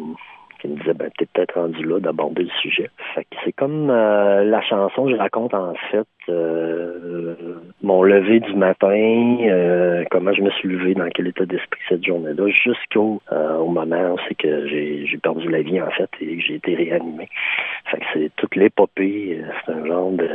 qui 0.64 0.68
me 0.70 0.76
disait 0.76 0.94
ben 0.94 1.10
t'es 1.18 1.26
peut-être 1.26 1.60
rendu 1.60 1.84
là 1.84 2.00
d'aborder 2.00 2.44
le 2.44 2.50
sujet. 2.62 2.88
Fait 3.14 3.24
que 3.24 3.36
c'est 3.44 3.52
comme 3.52 3.90
euh, 3.90 4.44
la 4.44 4.62
chanson, 4.62 5.08
je 5.08 5.16
raconte 5.16 5.52
en 5.52 5.74
fait 5.90 6.06
euh, 6.30 7.34
mon 7.82 8.02
lever 8.02 8.40
du 8.40 8.54
matin, 8.54 9.36
euh, 9.42 10.04
comment 10.10 10.32
je 10.32 10.40
me 10.40 10.50
suis 10.50 10.68
levé, 10.70 10.94
dans 10.94 11.08
quel 11.10 11.28
état 11.28 11.44
d'esprit 11.44 11.80
cette 11.88 12.04
journée-là, 12.04 12.48
jusqu'au 12.48 13.20
au 13.30 13.68
moment 13.68 14.14
où 14.14 14.16
c'est 14.26 14.34
que 14.34 14.66
j'ai, 14.68 15.06
j'ai 15.06 15.18
perdu 15.18 15.48
la 15.48 15.60
vie 15.60 15.80
en 15.82 15.90
fait 15.90 16.08
et 16.20 16.36
que 16.36 16.42
j'ai 16.42 16.54
été 16.54 16.74
réanimé. 16.74 17.28
Fait 17.90 17.98
que 17.98 18.04
c'est 18.14 18.32
toute 18.36 18.56
l'épopée, 18.56 19.42
c'est 19.66 19.72
un 19.72 19.84
genre 19.84 20.12
de 20.12 20.28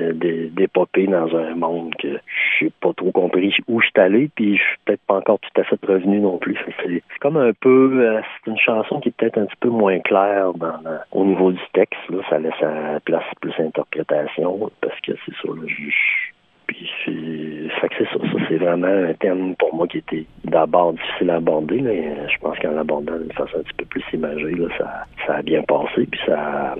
d'épopée 0.00 1.06
dans 1.06 1.34
un 1.36 1.54
monde 1.54 1.94
que 1.96 2.18
je 2.58 2.64
n'ai 2.64 2.72
pas 2.80 2.92
trop 2.94 3.12
compris 3.12 3.54
où 3.68 3.80
je 3.80 3.86
suis 3.86 4.00
allé, 4.00 4.30
puis 4.34 4.56
je 4.56 4.62
suis 4.62 4.78
peut-être 4.84 5.02
pas 5.06 5.16
encore 5.16 5.38
tout 5.40 5.60
à 5.60 5.64
fait 5.64 5.78
revenu 5.86 6.20
non 6.20 6.38
plus. 6.38 6.56
C'est 6.82 7.02
comme 7.20 7.36
un 7.36 7.52
peu, 7.52 8.00
euh, 8.00 8.20
c'est 8.22 8.50
une 8.50 8.58
chanson 8.58 9.00
qui 9.00 9.08
est 9.08 9.16
peut-être 9.16 9.38
un 9.38 9.46
petit 9.46 9.56
peu 9.60 9.68
moins 9.68 9.98
claire 10.00 10.52
dans, 10.54 10.80
au 11.12 11.24
niveau 11.24 11.52
du 11.52 11.60
texte. 11.72 12.00
Là, 12.10 12.18
ça 12.28 12.38
laisse 12.38 12.60
la 12.60 13.00
place 13.00 13.24
plus 13.40 13.52
interprétation 13.58 14.70
parce 14.80 14.98
que 15.00 15.12
c'est 15.24 15.34
ça. 15.34 15.48
Là, 15.48 15.62
je, 15.66 16.32
puis 16.66 16.88
c'est, 17.04 17.88
c'est 17.98 18.04
ça. 18.04 18.18
Ça 18.18 18.38
c'est 18.48 18.56
vraiment 18.56 18.86
un 18.86 19.14
thème 19.14 19.54
pour 19.56 19.74
moi 19.74 19.86
qui 19.86 19.98
était 19.98 20.24
d'abord 20.44 20.92
difficile 20.94 21.30
à 21.30 21.36
aborder, 21.36 21.80
mais 21.80 22.28
je 22.28 22.38
pense 22.38 22.58
qu'en 22.58 22.72
l'abordant 22.72 23.18
d'une 23.18 23.32
façon 23.32 23.58
un 23.58 23.62
petit 23.62 23.76
peu 23.78 23.84
plus 23.86 24.04
imagée, 24.12 24.52
là, 24.52 24.68
ça, 24.78 25.04
ça 25.26 25.34
a 25.36 25.42
bien 25.42 25.62
passé, 25.62 26.06
puis 26.10 26.20
ça 26.26 26.74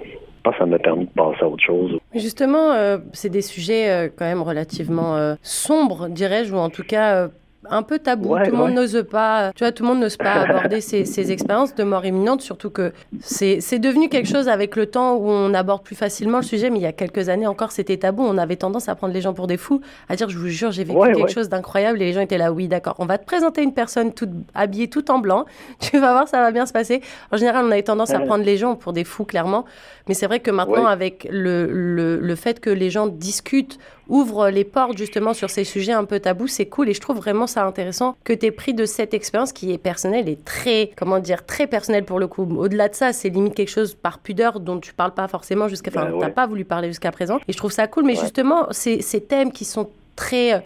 ça 0.58 0.66
m'a 0.66 0.78
permis 0.78 1.06
de 1.06 1.10
passer 1.10 1.42
à 1.42 1.48
autre 1.48 1.62
chose. 1.62 1.98
Justement, 2.14 2.72
euh, 2.72 2.98
c'est 3.12 3.28
des 3.28 3.42
sujets 3.42 3.90
euh, 3.90 4.08
quand 4.14 4.24
même 4.24 4.42
relativement 4.42 5.16
euh, 5.16 5.34
sombres, 5.42 6.08
dirais-je, 6.08 6.54
ou 6.54 6.58
en 6.58 6.70
tout 6.70 6.82
cas 6.82 7.28
un 7.68 7.82
peu 7.82 7.98
tabou. 7.98 8.36
tout 8.36 8.50
le 8.50 8.56
monde 8.56 8.72
n'ose 8.72 9.04
pas, 9.08 9.52
tu 9.54 9.64
vois, 9.64 9.72
tout 9.72 9.82
le 9.82 9.88
monde 9.88 10.00
n'ose 10.00 10.16
pas 10.16 10.32
aborder 10.42 10.80
ces, 10.80 11.32
expériences 11.32 11.74
de 11.74 11.84
mort 11.84 12.04
imminente, 12.04 12.42
surtout 12.42 12.70
que 12.70 12.92
c'est 13.20 13.78
devenu 13.78 14.08
quelque 14.08 14.28
chose 14.28 14.48
avec 14.48 14.76
le 14.76 14.86
temps 14.86 15.14
où 15.14 15.28
on 15.28 15.54
aborde 15.54 15.82
plus 15.82 15.94
facilement 15.94 16.38
le 16.38 16.44
sujet, 16.44 16.70
mais 16.70 16.78
il 16.78 16.82
y 16.82 16.86
a 16.86 16.92
quelques 16.92 17.28
années 17.28 17.46
encore, 17.46 17.72
c'était 17.72 17.96
tabou. 17.96 18.22
On 18.22 18.38
avait 18.38 18.56
tendance 18.56 18.88
à 18.88 18.94
prendre 18.94 19.14
les 19.14 19.20
gens 19.20 19.34
pour 19.34 19.46
des 19.46 19.56
fous, 19.56 19.80
à 20.08 20.16
dire, 20.16 20.28
je 20.28 20.38
vous 20.38 20.48
jure, 20.48 20.72
j'ai 20.72 20.84
vécu 20.84 21.00
quelque 21.14 21.30
chose 21.30 21.48
d'incroyable, 21.48 22.02
et 22.02 22.06
les 22.06 22.12
gens 22.12 22.20
étaient 22.20 22.38
là, 22.38 22.52
oui, 22.52 22.68
d'accord, 22.68 22.96
on 22.98 23.06
va 23.06 23.18
te 23.18 23.24
présenter 23.24 23.62
une 23.62 23.74
personne 23.74 24.12
toute 24.12 24.30
habillée 24.54 24.88
tout 24.88 25.10
en 25.10 25.18
blanc, 25.18 25.44
tu 25.80 25.98
vas 25.98 26.12
voir, 26.12 26.28
ça 26.28 26.40
va 26.40 26.50
bien 26.50 26.66
se 26.66 26.72
passer. 26.72 27.00
En 27.30 27.36
général, 27.36 27.64
on 27.64 27.70
avait 27.70 27.82
tendance 27.82 28.10
à 28.10 28.20
prendre 28.20 28.44
les 28.44 28.56
gens 28.56 28.74
pour 28.74 28.92
des 28.92 29.04
fous, 29.04 29.24
clairement, 29.24 29.64
mais 30.08 30.14
c'est 30.14 30.26
vrai 30.26 30.40
que 30.40 30.50
maintenant, 30.50 30.86
avec 30.86 31.28
le, 31.30 31.66
le, 31.70 32.18
le 32.18 32.34
fait 32.34 32.60
que 32.60 32.70
les 32.70 32.90
gens 32.90 33.06
discutent 33.06 33.78
ouvre 34.08 34.48
les 34.48 34.64
portes 34.64 34.96
justement 34.98 35.34
sur 35.34 35.50
ces 35.50 35.64
sujets 35.64 35.92
un 35.92 36.04
peu 36.04 36.20
tabous. 36.20 36.46
C'est 36.46 36.66
cool 36.66 36.88
et 36.88 36.94
je 36.94 37.00
trouve 37.00 37.16
vraiment 37.16 37.46
ça 37.46 37.64
intéressant 37.64 38.16
que 38.24 38.32
tu 38.32 38.46
aies 38.46 38.50
pris 38.50 38.74
de 38.74 38.86
cette 38.86 39.14
expérience 39.14 39.52
qui 39.52 39.72
est 39.72 39.78
personnelle 39.78 40.28
et 40.28 40.36
très, 40.36 40.90
comment 40.96 41.18
dire, 41.18 41.46
très 41.46 41.66
personnelle 41.66 42.04
pour 42.04 42.18
le 42.18 42.26
coup. 42.26 42.42
Au-delà 42.42 42.88
de 42.88 42.94
ça, 42.94 43.12
c'est 43.12 43.28
limite 43.28 43.54
quelque 43.54 43.70
chose 43.70 43.94
par 43.94 44.18
pudeur 44.18 44.60
dont 44.60 44.78
tu 44.78 44.92
parles 44.92 45.14
pas 45.14 45.28
forcément 45.28 45.68
jusqu'à, 45.68 45.90
enfin, 45.90 46.10
tu 46.10 46.18
n'as 46.18 46.30
pas 46.30 46.46
voulu 46.46 46.64
parler 46.64 46.88
jusqu'à 46.88 47.10
présent. 47.10 47.38
Et 47.48 47.52
je 47.52 47.56
trouve 47.56 47.72
ça 47.72 47.86
cool, 47.86 48.04
mais 48.04 48.16
justement, 48.16 48.66
ces 48.70 49.00
thèmes 49.26 49.52
qui 49.52 49.64
sont 49.64 49.88
très, 50.16 50.54
euh, 50.54 50.58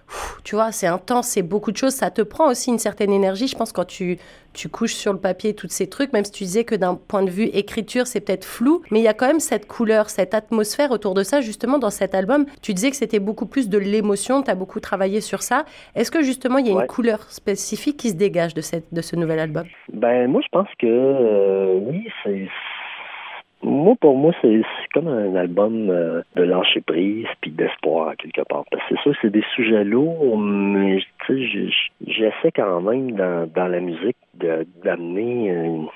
tu 0.45 0.55
vois, 0.55 0.73
c'est 0.73 0.87
intense, 0.87 1.29
c'est 1.29 1.43
beaucoup 1.43 1.73
de 1.73 1.77
choses. 1.77 1.95
Ça 1.95 2.11
te 2.11 2.23
prend 2.23 2.51
aussi 2.51 2.71
une 2.71 2.79
certaine 2.79 3.13
énergie, 3.13 3.49
je 3.49 3.57
pense, 3.57 3.73
quand 3.73 3.85
tu, 3.85 4.19
tu 4.53 4.69
couches 4.69 4.95
sur 4.95 5.13
le 5.13 5.19
papier 5.19 5.55
tous 5.55 5.69
ces 5.69 5.89
trucs, 5.89 6.13
même 6.13 6.25
si 6.25 6.33
tu 6.33 6.45
disais 6.45 6.65
que 6.65 6.75
d'un 6.75 6.95
point 6.95 7.23
de 7.23 7.31
vue 7.31 7.45
écriture, 7.45 8.07
c'est 8.07 8.21
peut-être 8.21 8.45
flou, 8.45 8.83
mais 8.91 9.01
il 9.01 9.03
y 9.03 9.09
a 9.09 9.15
quand 9.15 9.27
même 9.27 9.41
cette 9.41 9.67
couleur, 9.67 10.11
cette 10.11 10.35
atmosphère 10.35 10.91
autour 10.91 11.15
de 11.15 11.23
ça, 11.23 11.41
justement, 11.41 11.79
dans 11.79 11.91
cet 11.91 12.15
album. 12.15 12.47
Tu 12.63 12.75
disais 12.75 12.91
que 12.91 12.97
c'était 12.97 13.19
beaucoup 13.19 13.47
plus 13.47 13.69
de 13.69 13.79
l'émotion, 13.79 14.43
tu 14.43 14.51
as 14.51 14.55
beaucoup 14.55 14.81
travaillé 14.81 15.21
sur 15.21 15.43
ça. 15.43 15.65
Est-ce 15.95 16.11
que, 16.11 16.23
justement, 16.23 16.59
il 16.59 16.67
y 16.67 16.71
a 16.71 16.81
une 16.81 16.87
couleur 16.87 17.31
spécifique 17.31 17.99
qui 17.99 18.11
se 18.11 18.15
dégage 18.15 18.55
de, 18.55 18.61
cette, 18.61 18.93
de 18.93 19.01
ce 19.03 19.17
nouvel 19.17 19.39
album? 19.39 19.67
Ben, 19.93 20.31
moi, 20.31 20.41
je 20.43 20.49
pense 20.51 20.69
que 20.79 20.87
euh, 20.87 21.79
oui, 21.83 22.09
c'est 22.25 22.49
moi, 23.63 23.95
pour 24.01 24.17
moi, 24.17 24.33
c'est 24.43 24.63
comme 24.93 25.09
un 25.09 25.35
album 25.35 25.91
euh, 25.91 26.23
de 26.37 26.43
lâcher 26.43 26.81
prise 26.83 27.27
puis 27.41 27.51
d'espoir, 27.51 28.15
quelque 28.17 28.43
part. 28.43 28.65
Parce 28.71 28.83
que 28.85 28.95
c'est 28.95 29.03
sûr, 29.03 29.15
c'est 29.23 29.31
des 29.31 29.45
sujets 29.55 29.85
lourds, 29.85 30.39
mais 30.39 31.01
j'essaie 31.29 32.53
quand 32.55 32.81
même 32.81 33.13
dans, 33.13 33.51
dans 33.53 33.69
la 33.69 33.81
musique 33.81 34.17
d'amener 34.35 35.51
euh, 35.51 35.87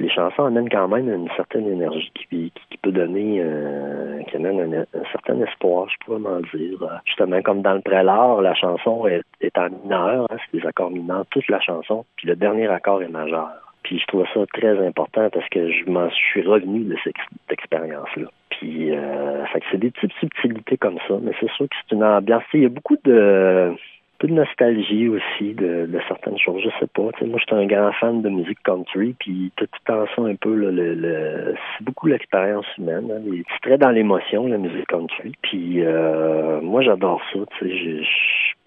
les 0.00 0.08
chansons 0.08 0.44
amènent 0.44 0.70
quand 0.70 0.88
même 0.88 1.08
une 1.08 1.28
certaine 1.36 1.66
énergie 1.66 2.10
qui, 2.14 2.52
qui, 2.70 2.76
peut 2.78 2.92
donner, 2.92 3.40
euh, 3.40 4.22
qui 4.22 4.36
amène 4.36 4.74
un, 4.74 5.04
certain 5.12 5.40
espoir, 5.42 5.88
je 5.90 6.04
pourrais 6.04 6.18
m'en 6.18 6.40
dire. 6.40 7.00
Justement, 7.04 7.42
comme 7.42 7.62
dans 7.62 7.74
le 7.74 7.82
prélat, 7.82 8.38
la 8.40 8.54
chanson 8.54 9.06
est, 9.06 9.22
est 9.40 9.56
en 9.58 9.68
mineur, 9.68 10.26
hein, 10.30 10.36
c'est 10.50 10.58
des 10.58 10.66
accords 10.66 10.90
mineurs, 10.90 11.26
toute 11.30 11.48
la 11.48 11.60
chanson, 11.60 12.04
puis 12.16 12.28
le 12.28 12.36
dernier 12.36 12.68
accord 12.68 13.02
est 13.02 13.08
majeur. 13.08 13.69
Puis 13.82 13.98
je 13.98 14.06
trouve 14.06 14.26
ça 14.34 14.40
très 14.52 14.86
important 14.86 15.28
parce 15.30 15.48
que 15.48 15.70
je 15.70 15.84
m'en 15.86 16.10
suis 16.10 16.42
revenu 16.42 16.80
de 16.84 16.96
cette 17.02 17.16
expérience-là. 17.50 18.26
Puis 18.50 18.92
euh, 18.92 19.44
fait 19.46 19.60
que 19.60 19.66
c'est 19.70 19.78
des 19.78 19.90
petites 19.90 20.12
subtilités 20.20 20.76
comme 20.76 20.98
ça, 21.08 21.18
mais 21.22 21.32
c'est 21.40 21.50
sûr 21.52 21.68
que 21.68 21.74
c'est 21.88 21.94
une 21.94 22.04
ambiance. 22.04 22.42
Il 22.52 22.62
y 22.62 22.66
a 22.66 22.68
beaucoup 22.68 22.96
de 23.04 23.74
peu 24.20 24.28
de 24.28 24.34
nostalgie 24.34 25.08
aussi 25.08 25.54
de, 25.54 25.86
de 25.86 25.98
certaines 26.06 26.38
choses. 26.38 26.60
Je 26.62 26.68
sais 26.78 26.86
pas. 26.94 27.02
moi, 27.02 27.38
je 27.38 27.44
suis 27.44 27.54
un 27.54 27.66
grand 27.66 27.90
fan 27.92 28.20
de 28.20 28.28
musique 28.28 28.62
country, 28.62 29.16
puis 29.18 29.50
tout 29.56 29.66
en 29.88 30.04
ça 30.14 30.22
un 30.22 30.36
peu 30.36 30.54
le, 30.54 30.70
le, 30.70 31.54
c'est 31.56 31.84
beaucoup 31.84 32.06
l'expérience 32.06 32.66
humaine. 32.76 33.10
Hein, 33.10 33.22
c'est 33.50 33.68
très 33.68 33.78
dans 33.78 33.90
l'émotion 33.90 34.46
la 34.46 34.58
musique 34.58 34.86
country. 34.86 35.32
Puis 35.42 35.80
euh, 35.82 36.60
moi, 36.60 36.82
j'adore 36.82 37.22
ça. 37.32 37.38
Tu 37.58 37.68
sais, 37.70 37.74
je 37.74 38.04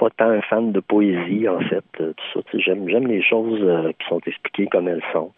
pas 0.03 0.09
tant 0.17 0.31
un 0.31 0.41
fan 0.41 0.71
de 0.71 0.79
poésie 0.79 1.47
en 1.47 1.59
fait. 1.59 1.83
Euh, 2.01 2.13
tout 2.13 2.41
ça. 2.41 2.57
J'aime 2.57 3.07
les 3.07 3.21
choses 3.21 3.59
euh, 3.61 3.91
qui 3.99 4.07
sont 4.07 4.19
expliquées 4.25 4.67
comme 4.67 4.87
elles 4.87 5.03
sont. 5.13 5.31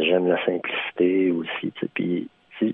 j'aime 0.00 0.28
la 0.28 0.42
simplicité 0.44 1.30
aussi. 1.30 1.72
Puis 1.94 2.28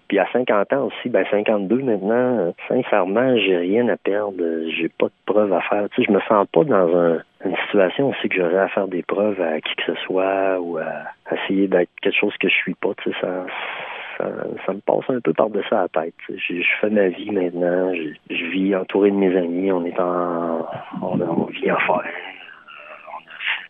puis 0.09 0.19
à 0.19 0.27
50 0.33 0.73
ans 0.73 0.87
aussi, 0.87 1.11
ben 1.11 1.27
52 1.31 1.83
maintenant, 1.83 2.55
sincèrement, 2.69 3.37
j'ai 3.37 3.57
rien 3.57 3.87
à 3.89 3.99
perdre. 3.99 4.43
J'ai 4.71 4.89
pas 4.89 5.07
de 5.07 5.13
preuves 5.27 5.53
à 5.53 5.61
faire. 5.61 5.89
Je 5.99 6.11
me 6.11 6.21
sens 6.21 6.47
pas 6.53 6.65
dans 6.65 7.21
une 7.45 7.57
situation 7.67 8.09
aussi 8.09 8.29
que 8.31 8.37
j'aurais 8.37 8.59
à 8.61 8.69
faire 8.69 8.89
des 8.89 9.03
preuves 9.03 9.41
à 9.43 9.61
qui 9.61 9.75
que 9.77 9.95
ce 9.95 9.95
soit 10.07 10.59
ou 10.59 10.79
à, 10.79 11.05
essayer 11.33 11.69
d'être 11.69 11.91
quelque 12.01 12.19
chose 12.19 12.35
que 12.39 12.49
je 12.49 12.55
suis 12.55 12.75
pas. 12.75 12.93
Ça, 13.21 13.45
ça, 14.19 14.73
me 14.73 14.81
passe 14.81 15.09
un 15.09 15.21
peu 15.21 15.33
par-dessus 15.33 15.73
la 15.73 15.89
tête. 15.89 16.15
Je, 16.29 16.63
fais 16.81 16.91
ma 16.91 17.09
vie 17.09 17.31
maintenant. 17.31 17.93
Je, 17.95 18.45
vis 18.47 18.75
entouré 18.77 19.11
de 19.11 19.17
mes 19.17 19.37
amis. 19.37 19.73
On 19.73 19.85
est 19.85 19.99
en, 19.99 20.67
on, 21.03 21.21
on 21.21 21.45
vit 21.47 21.71
en 21.71 21.79
forêt 21.81 22.11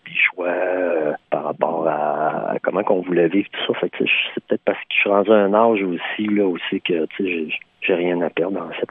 des 0.05 0.13
choix 0.17 0.49
euh, 0.49 1.13
par 1.31 1.45
rapport 1.45 1.89
à, 1.89 2.55
comment 2.63 2.83
qu'on 2.83 3.01
voulait 3.01 3.29
vivre 3.29 3.49
tout 3.53 3.73
ça. 3.73 3.81
Fait 3.81 3.91
c'est 3.99 4.45
peut-être 4.47 4.63
parce 4.65 4.79
que 4.79 4.85
je 4.91 4.97
suis 4.97 5.11
rendu 5.11 5.31
à 5.31 5.37
un 5.37 5.55
âge 5.55 5.83
aussi 5.83 6.27
là 6.29 6.47
aussi 6.47 6.81
que 6.81 7.07
j'ai 7.81 7.95
rien 7.95 8.21
à 8.21 8.31
perdre 8.31 8.61
en 8.61 8.71
fait. 8.71 8.89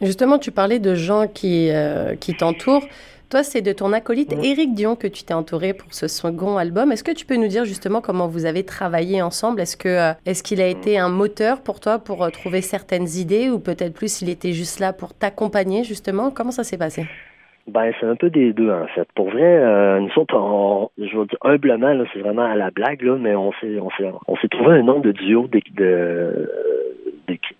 Justement, 0.00 0.38
tu 0.38 0.50
parlais 0.50 0.78
de 0.78 0.94
gens 0.94 1.26
qui, 1.28 1.70
euh, 1.70 2.16
qui 2.16 2.34
t'entourent. 2.34 2.86
Toi, 3.32 3.42
c'est 3.42 3.62
de 3.62 3.72
ton 3.72 3.94
acolyte 3.94 4.34
Éric 4.44 4.74
Dion 4.74 4.94
que 4.94 5.06
tu 5.06 5.24
t'es 5.24 5.32
entouré 5.32 5.72
pour 5.72 5.94
ce 5.94 6.06
second 6.06 6.58
album. 6.58 6.92
Est-ce 6.92 7.02
que 7.02 7.12
tu 7.12 7.24
peux 7.24 7.36
nous 7.36 7.48
dire 7.48 7.64
justement 7.64 8.02
comment 8.02 8.28
vous 8.28 8.44
avez 8.44 8.62
travaillé 8.62 9.22
ensemble? 9.22 9.62
Est-ce 9.62 9.78
que 9.78 9.88
euh, 9.88 10.12
est-ce 10.26 10.42
qu'il 10.42 10.60
a 10.60 10.66
été 10.66 10.98
un 10.98 11.08
moteur 11.08 11.62
pour 11.62 11.80
toi 11.80 11.98
pour 11.98 12.30
trouver 12.30 12.60
certaines 12.60 13.08
idées 13.08 13.48
ou 13.48 13.58
peut-être 13.58 13.94
plus 13.94 14.20
il 14.20 14.28
était 14.28 14.52
juste 14.52 14.80
là 14.80 14.92
pour 14.92 15.14
t'accompagner 15.14 15.82
justement? 15.82 16.30
Comment 16.30 16.50
ça 16.50 16.62
s'est 16.62 16.76
passé? 16.76 17.06
Ben, 17.68 17.90
c'est 17.98 18.06
un 18.06 18.16
peu 18.16 18.28
des 18.28 18.52
deux, 18.52 18.70
en 18.70 18.86
fait. 18.88 19.08
Pour 19.14 19.30
vrai, 19.30 19.40
euh, 19.40 20.00
nous 20.00 20.10
autres, 20.16 20.36
on, 20.36 20.90
je 20.98 21.16
veux 21.16 21.24
dire, 21.24 21.38
humblement, 21.40 21.94
là, 21.94 22.04
c'est 22.12 22.20
vraiment 22.20 22.44
à 22.44 22.54
la 22.54 22.70
blague, 22.70 23.00
là, 23.00 23.16
mais 23.16 23.34
on 23.34 23.52
s'est, 23.62 23.78
on 23.78 23.88
s'est, 23.96 24.10
on 24.28 24.36
s'est 24.36 24.48
trouvé 24.48 24.72
un 24.72 24.82
nom 24.82 25.00
de 25.00 25.12
duo 25.12 25.46
de, 25.46 25.62
de, 25.74 26.48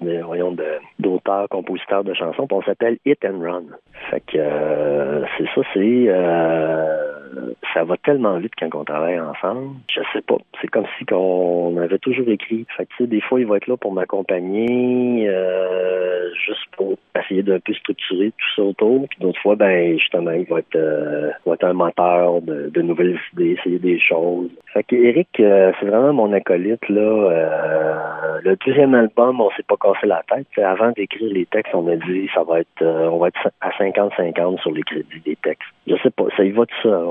de, 0.02 0.22
voyons, 0.22 0.52
de, 0.52 0.64
d'auteurs, 1.02 1.48
compositeurs 1.48 2.04
de 2.04 2.14
chansons, 2.14 2.46
puis 2.46 2.56
on 2.56 2.62
s'appelle 2.62 2.98
Hit 3.04 3.24
and 3.24 3.40
Run. 3.40 3.64
Fait 4.10 4.20
que, 4.20 4.38
euh, 4.38 5.24
c'est 5.36 5.46
ça, 5.54 5.60
c'est, 5.74 6.04
euh, 6.08 7.52
ça 7.74 7.84
va 7.84 7.96
tellement 7.96 8.38
vite 8.38 8.52
quand 8.58 8.74
on 8.74 8.84
travaille 8.84 9.18
ensemble. 9.20 9.76
Je 9.90 10.00
sais 10.12 10.22
pas. 10.22 10.36
C'est 10.60 10.68
comme 10.68 10.86
si 10.98 11.04
on 11.12 11.76
avait 11.78 11.98
toujours 11.98 12.28
écrit. 12.28 12.66
Fait 12.76 12.86
que, 12.86 13.04
des 13.04 13.20
fois, 13.20 13.40
il 13.40 13.46
va 13.46 13.56
être 13.56 13.66
là 13.66 13.76
pour 13.76 13.92
m'accompagner, 13.92 15.26
euh, 15.28 16.30
juste 16.46 16.66
pour 16.76 16.96
essayer 17.18 17.42
d'un 17.42 17.60
peu 17.60 17.72
structurer 17.74 18.32
tout 18.32 18.54
ça 18.56 18.62
autour. 18.62 19.08
Puis 19.08 19.18
d'autres 19.20 19.40
fois, 19.40 19.56
ben, 19.56 19.98
justement, 19.98 20.32
il 20.32 20.44
va 20.44 20.58
être, 20.58 20.76
euh, 20.76 21.30
va 21.46 21.54
être 21.54 21.64
un 21.64 21.72
moteur 21.72 22.40
de, 22.42 22.70
de, 22.72 22.82
nouvelles 22.82 23.18
idées, 23.32 23.56
essayer 23.58 23.78
des 23.78 23.98
choses. 23.98 24.50
Fait 24.72 24.82
que 24.82 24.96
Eric, 24.96 25.28
euh, 25.40 25.72
c'est 25.78 25.86
vraiment 25.86 26.12
mon 26.12 26.32
acolyte, 26.32 26.88
là. 26.88 27.00
Euh, 27.00 28.40
le 28.42 28.56
deuxième 28.66 28.94
album, 28.94 29.40
on 29.40 29.50
s'est 29.50 29.64
pas 29.66 29.76
cassé 29.76 30.06
la 30.06 30.22
tête. 30.28 30.46
avant 30.62 30.91
d'écrire 30.92 31.32
les 31.32 31.46
textes, 31.46 31.74
on 31.74 31.88
a 31.88 31.96
dit, 31.96 32.28
ça 32.34 32.42
va 32.42 32.60
être, 32.60 32.82
on 32.82 33.18
va 33.18 33.28
être 33.28 33.50
à 33.60 33.70
50-50 33.70 34.60
sur 34.60 34.70
les 34.70 34.82
crédits 34.82 35.20
des 35.24 35.36
textes. 35.36 35.68
Je 35.86 35.96
sais 36.02 36.10
pas, 36.10 36.24
ça 36.36 36.44
y 36.44 36.50
va 36.50 36.64
de 36.64 36.70
ça 36.82 37.02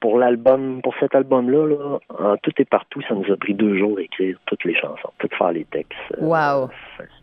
pour 0.00 0.18
l'album, 0.18 0.80
pour 0.82 0.94
cet 0.98 1.14
album-là, 1.14 1.66
là, 1.66 1.98
en 2.18 2.36
tout 2.38 2.52
et 2.58 2.64
partout, 2.64 3.02
ça 3.02 3.14
nous 3.14 3.30
a 3.32 3.36
pris 3.36 3.54
deux 3.54 3.76
jours 3.78 3.96
d'écrire 3.96 4.38
toutes 4.46 4.64
les 4.64 4.74
chansons, 4.74 5.10
toutes 5.18 5.34
faire 5.34 5.52
les 5.52 5.64
textes. 5.64 5.98
Waouh! 6.18 6.68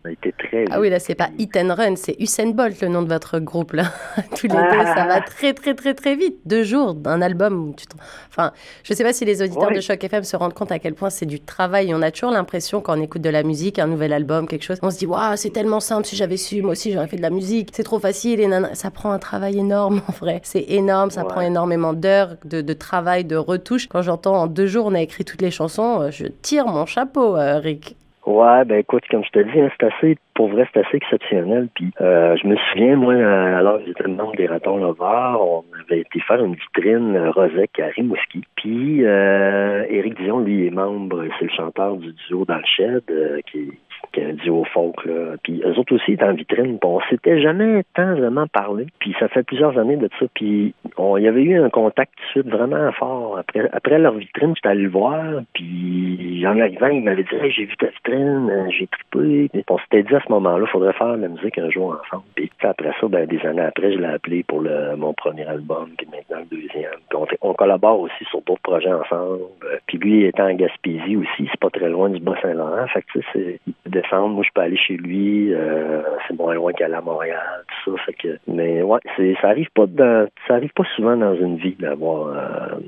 ça 0.08 0.10
a 0.10 0.12
été 0.12 0.32
très. 0.32 0.66
Ah 0.72 0.80
oui, 0.80 0.90
là, 0.90 1.00
c'est 1.00 1.16
pas 1.16 1.30
Hit 1.38 1.56
and 1.58 1.74
Run, 1.74 1.96
c'est 1.96 2.16
Usain 2.20 2.52
Bolt, 2.52 2.82
le 2.82 2.88
nom 2.88 3.02
de 3.02 3.08
votre 3.08 3.40
groupe, 3.40 3.74
là. 3.74 3.84
Tous 4.38 4.48
les 4.48 4.54
deux, 4.54 4.86
ça 4.86 5.06
va 5.08 5.22
très, 5.22 5.54
très, 5.54 5.74
très, 5.74 5.94
très 5.94 6.16
vite. 6.16 6.38
Deux 6.46 6.64
jours 6.64 6.94
d'un 6.94 7.22
album. 7.22 7.74
Tu 7.76 7.86
enfin, 8.30 8.52
je 8.84 8.94
sais 8.94 9.04
pas 9.04 9.14
si 9.14 9.26
les 9.26 9.42
auditeurs 9.42 9.72
de 9.72 9.82
Choc 9.82 10.04
FM 10.04 10.24
se 10.24 10.36
rendent 10.36 10.54
compte 10.54 10.72
à 10.72 10.80
quel 10.80 10.94
point 10.94 11.10
c'est 11.10 11.26
du 11.26 11.40
travail. 11.40 11.94
On 11.94 12.02
a 12.02 12.12
toujours 12.12 12.32
l'impression, 12.32 12.82
quand 12.82 12.98
on 12.98 13.02
écoute 13.02 13.22
de 13.22 13.30
la 13.30 13.44
musique, 13.44 13.80
un 13.80 13.88
nouvel 13.88 14.14
album, 14.14 14.48
quelque 14.48 14.64
chose, 14.64 14.80
on 14.82 14.92
se 14.92 14.98
dit, 14.98 15.06
waouh, 15.06 15.36
c'est 15.36 15.52
tellement 15.52 15.80
simple. 15.80 16.06
Si 16.06 16.16
j'avais 16.16 16.38
su, 16.38 16.62
moi 16.62 16.72
aussi, 16.72 16.92
j'aurais 16.92 17.08
fait 17.08 17.18
de 17.18 17.22
la 17.22 17.30
musique. 17.30 17.70
C'est 17.74 17.84
trop 17.84 18.00
facile. 18.00 18.40
Et 18.40 18.50
ça 18.74 18.92
prend 18.92 19.12
un 19.12 19.20
travail 19.20 19.60
énorme, 19.60 20.02
en 20.08 20.12
vrai. 20.12 20.40
C'est 20.44 20.66
énorme. 20.70 21.12
Ça 21.12 21.24
prend 21.24 21.42
énormément 21.42 21.94
d'heures 21.94 22.36
de, 22.46 22.67
travail, 22.74 23.26
de 23.26 23.36
retouches. 23.36 23.88
Quand 23.88 24.02
j'entends 24.02 24.36
en 24.36 24.48
deux 24.48 24.68
jours, 24.68 24.86
on 24.88 24.94
a 24.94 25.02
écrit 25.02 25.26
toutes 25.26 25.42
les 25.42 25.52
chansons, 25.52 26.02
euh, 26.02 26.12
je 26.12 26.28
tire 26.28 26.68
mon 26.68 26.86
chapeau, 26.86 27.36
euh, 27.36 27.60
Rick. 27.60 27.96
Ouais, 28.28 28.66
ben 28.66 28.80
écoute, 28.80 29.06
comme 29.10 29.24
je 29.24 29.30
te 29.30 29.40
dis, 29.40 29.58
hein, 29.58 29.70
c'est 29.80 29.86
assez, 29.86 30.18
pour 30.36 30.50
vrai, 30.50 30.68
c'est 30.74 30.86
assez 30.86 30.98
exceptionnel. 30.98 31.70
Puis 31.74 31.94
euh, 32.02 32.36
je 32.36 32.46
me 32.46 32.58
souviens, 32.58 32.98
moi, 32.98 33.14
alors 33.14 33.80
j'étais 33.86 34.06
membre 34.06 34.36
des 34.36 34.48
Ratons 34.48 34.76
Lovers, 34.76 35.40
on 35.40 35.64
avait 35.86 36.02
été 36.02 36.20
faire 36.20 36.44
une 36.44 36.56
vitrine 36.56 37.16
euh, 37.16 37.32
Rosec 37.32 37.80
à 37.80 37.86
Rimouski. 37.86 38.44
Puis 38.58 39.06
euh, 39.06 39.86
Éric 39.90 40.22
Dion, 40.22 40.42
lui, 40.42 40.68
est 40.68 40.72
membre, 40.72 41.24
c'est 41.40 41.46
le 41.46 41.52
chanteur 41.52 41.96
du 41.96 42.14
duo 42.28 42.44
dans 42.44 42.58
le 42.58 42.66
shed, 42.66 43.04
qui, 43.50 43.72
un 44.18 44.34
duo 44.34 44.64
folk. 44.74 45.06
Là. 45.06 45.36
Puis 45.44 45.62
eux 45.64 45.78
autres 45.78 45.96
aussi 45.96 46.14
étaient 46.14 46.24
en 46.24 46.34
vitrine. 46.34 46.78
On 46.84 47.00
s'était 47.10 47.42
jamais 47.42 47.84
tant 47.94 48.16
vraiment 48.16 48.48
parlé. 48.48 48.88
Puis 49.00 49.16
ça 49.20 49.28
fait 49.28 49.44
plusieurs 49.44 49.78
années 49.78 49.98
de 49.98 50.10
ça. 50.20 50.26
Puis 50.34 50.74
il 50.98 51.24
y 51.24 51.28
avait 51.28 51.44
eu 51.44 51.62
un 51.62 51.70
contact 51.70 52.14
tout 52.16 52.40
de 52.40 52.44
suite 52.44 52.54
vraiment 52.54 52.92
fort. 52.94 53.38
Après, 53.38 53.70
après 53.72 54.00
leur 54.00 54.14
vitrine, 54.14 54.54
j'étais 54.56 54.70
allé 54.70 54.84
le 54.84 54.90
voir. 54.90 55.42
Puis 55.54 56.44
en 56.48 56.60
arrivant, 56.60 56.88
il 56.88 57.04
m'avait 57.04 57.24
dit 57.24 57.30
j'ai 57.50 57.66
vu 57.66 57.78
ta 57.78 57.88
vitrine, 57.88 58.50
euh, 58.50 58.70
j'ai 58.70 58.88
trippé. 58.88 59.50
On 59.70 59.78
s'était 59.80 60.04
dit 60.04 60.16
à 60.16 60.22
ce 60.26 60.32
moment-là, 60.32 60.66
il 60.68 60.72
faudrait 60.72 60.94
faire 60.94 61.18
la 61.18 61.28
musique 61.28 61.58
un 61.58 61.70
jour 61.70 62.00
ensemble. 62.04 62.24
Puis 62.36 62.50
après 62.64 62.92
ça, 63.00 63.08
ben, 63.08 63.26
des 63.26 63.40
années 63.46 63.62
après, 63.62 63.94
je 63.94 63.98
l'ai 63.98 64.06
appelé 64.06 64.44
pour 64.44 64.62
le, 64.62 64.96
mon 64.96 65.14
premier 65.14 65.46
album, 65.46 65.90
qui 65.98 66.06
est 66.06 66.12
maintenant 66.12 66.46
le 66.50 66.58
deuxième. 66.58 66.92
Puis 67.10 67.38
on, 67.42 67.54
collabore 67.54 68.02
aussi 68.02 68.24
sur 68.30 68.42
d'autres 68.42 68.62
projets 68.62 68.94
ensemble. 68.94 69.42
Puis 69.88 69.98
lui 69.98 70.26
étant 70.26 70.48
en 70.48 70.54
Gaspésie 70.54 71.16
aussi, 71.16 71.48
c'est 71.50 71.60
pas 71.60 71.70
très 71.70 71.90
loin 71.90 72.10
du 72.10 72.20
Bas-Saint-Laurent. 72.20 72.88
Fait 72.88 73.02
que 73.02 73.20
tu 73.20 73.87
descendre, 73.88 74.36
moi 74.36 74.44
je 74.44 74.50
peux 74.54 74.62
aller 74.62 74.78
chez 74.78 74.98
lui, 74.98 75.54
euh, 75.54 76.02
c'est 76.28 76.38
moins 76.38 76.54
loin 76.54 76.74
qu'aller 76.74 76.96
à 76.96 77.02
Montréal, 77.02 77.64
tout 77.84 77.96
ça. 77.98 78.04
Fait 78.06 78.14
que, 78.14 78.38
mais 78.48 78.82
ouais, 78.82 79.00
c'est, 79.16 79.36
ça 79.42 79.50
arrive 79.50 79.70
pas 79.74 79.86
dans, 79.88 80.28
ça 80.48 80.56
arrive 80.56 80.74
pas 80.74 80.86
souvent 80.96 81.18
dans 81.18 81.36
une 81.36 81.58
vie 81.58 81.76
d'avoir 81.80 82.28
euh, 82.28 82.80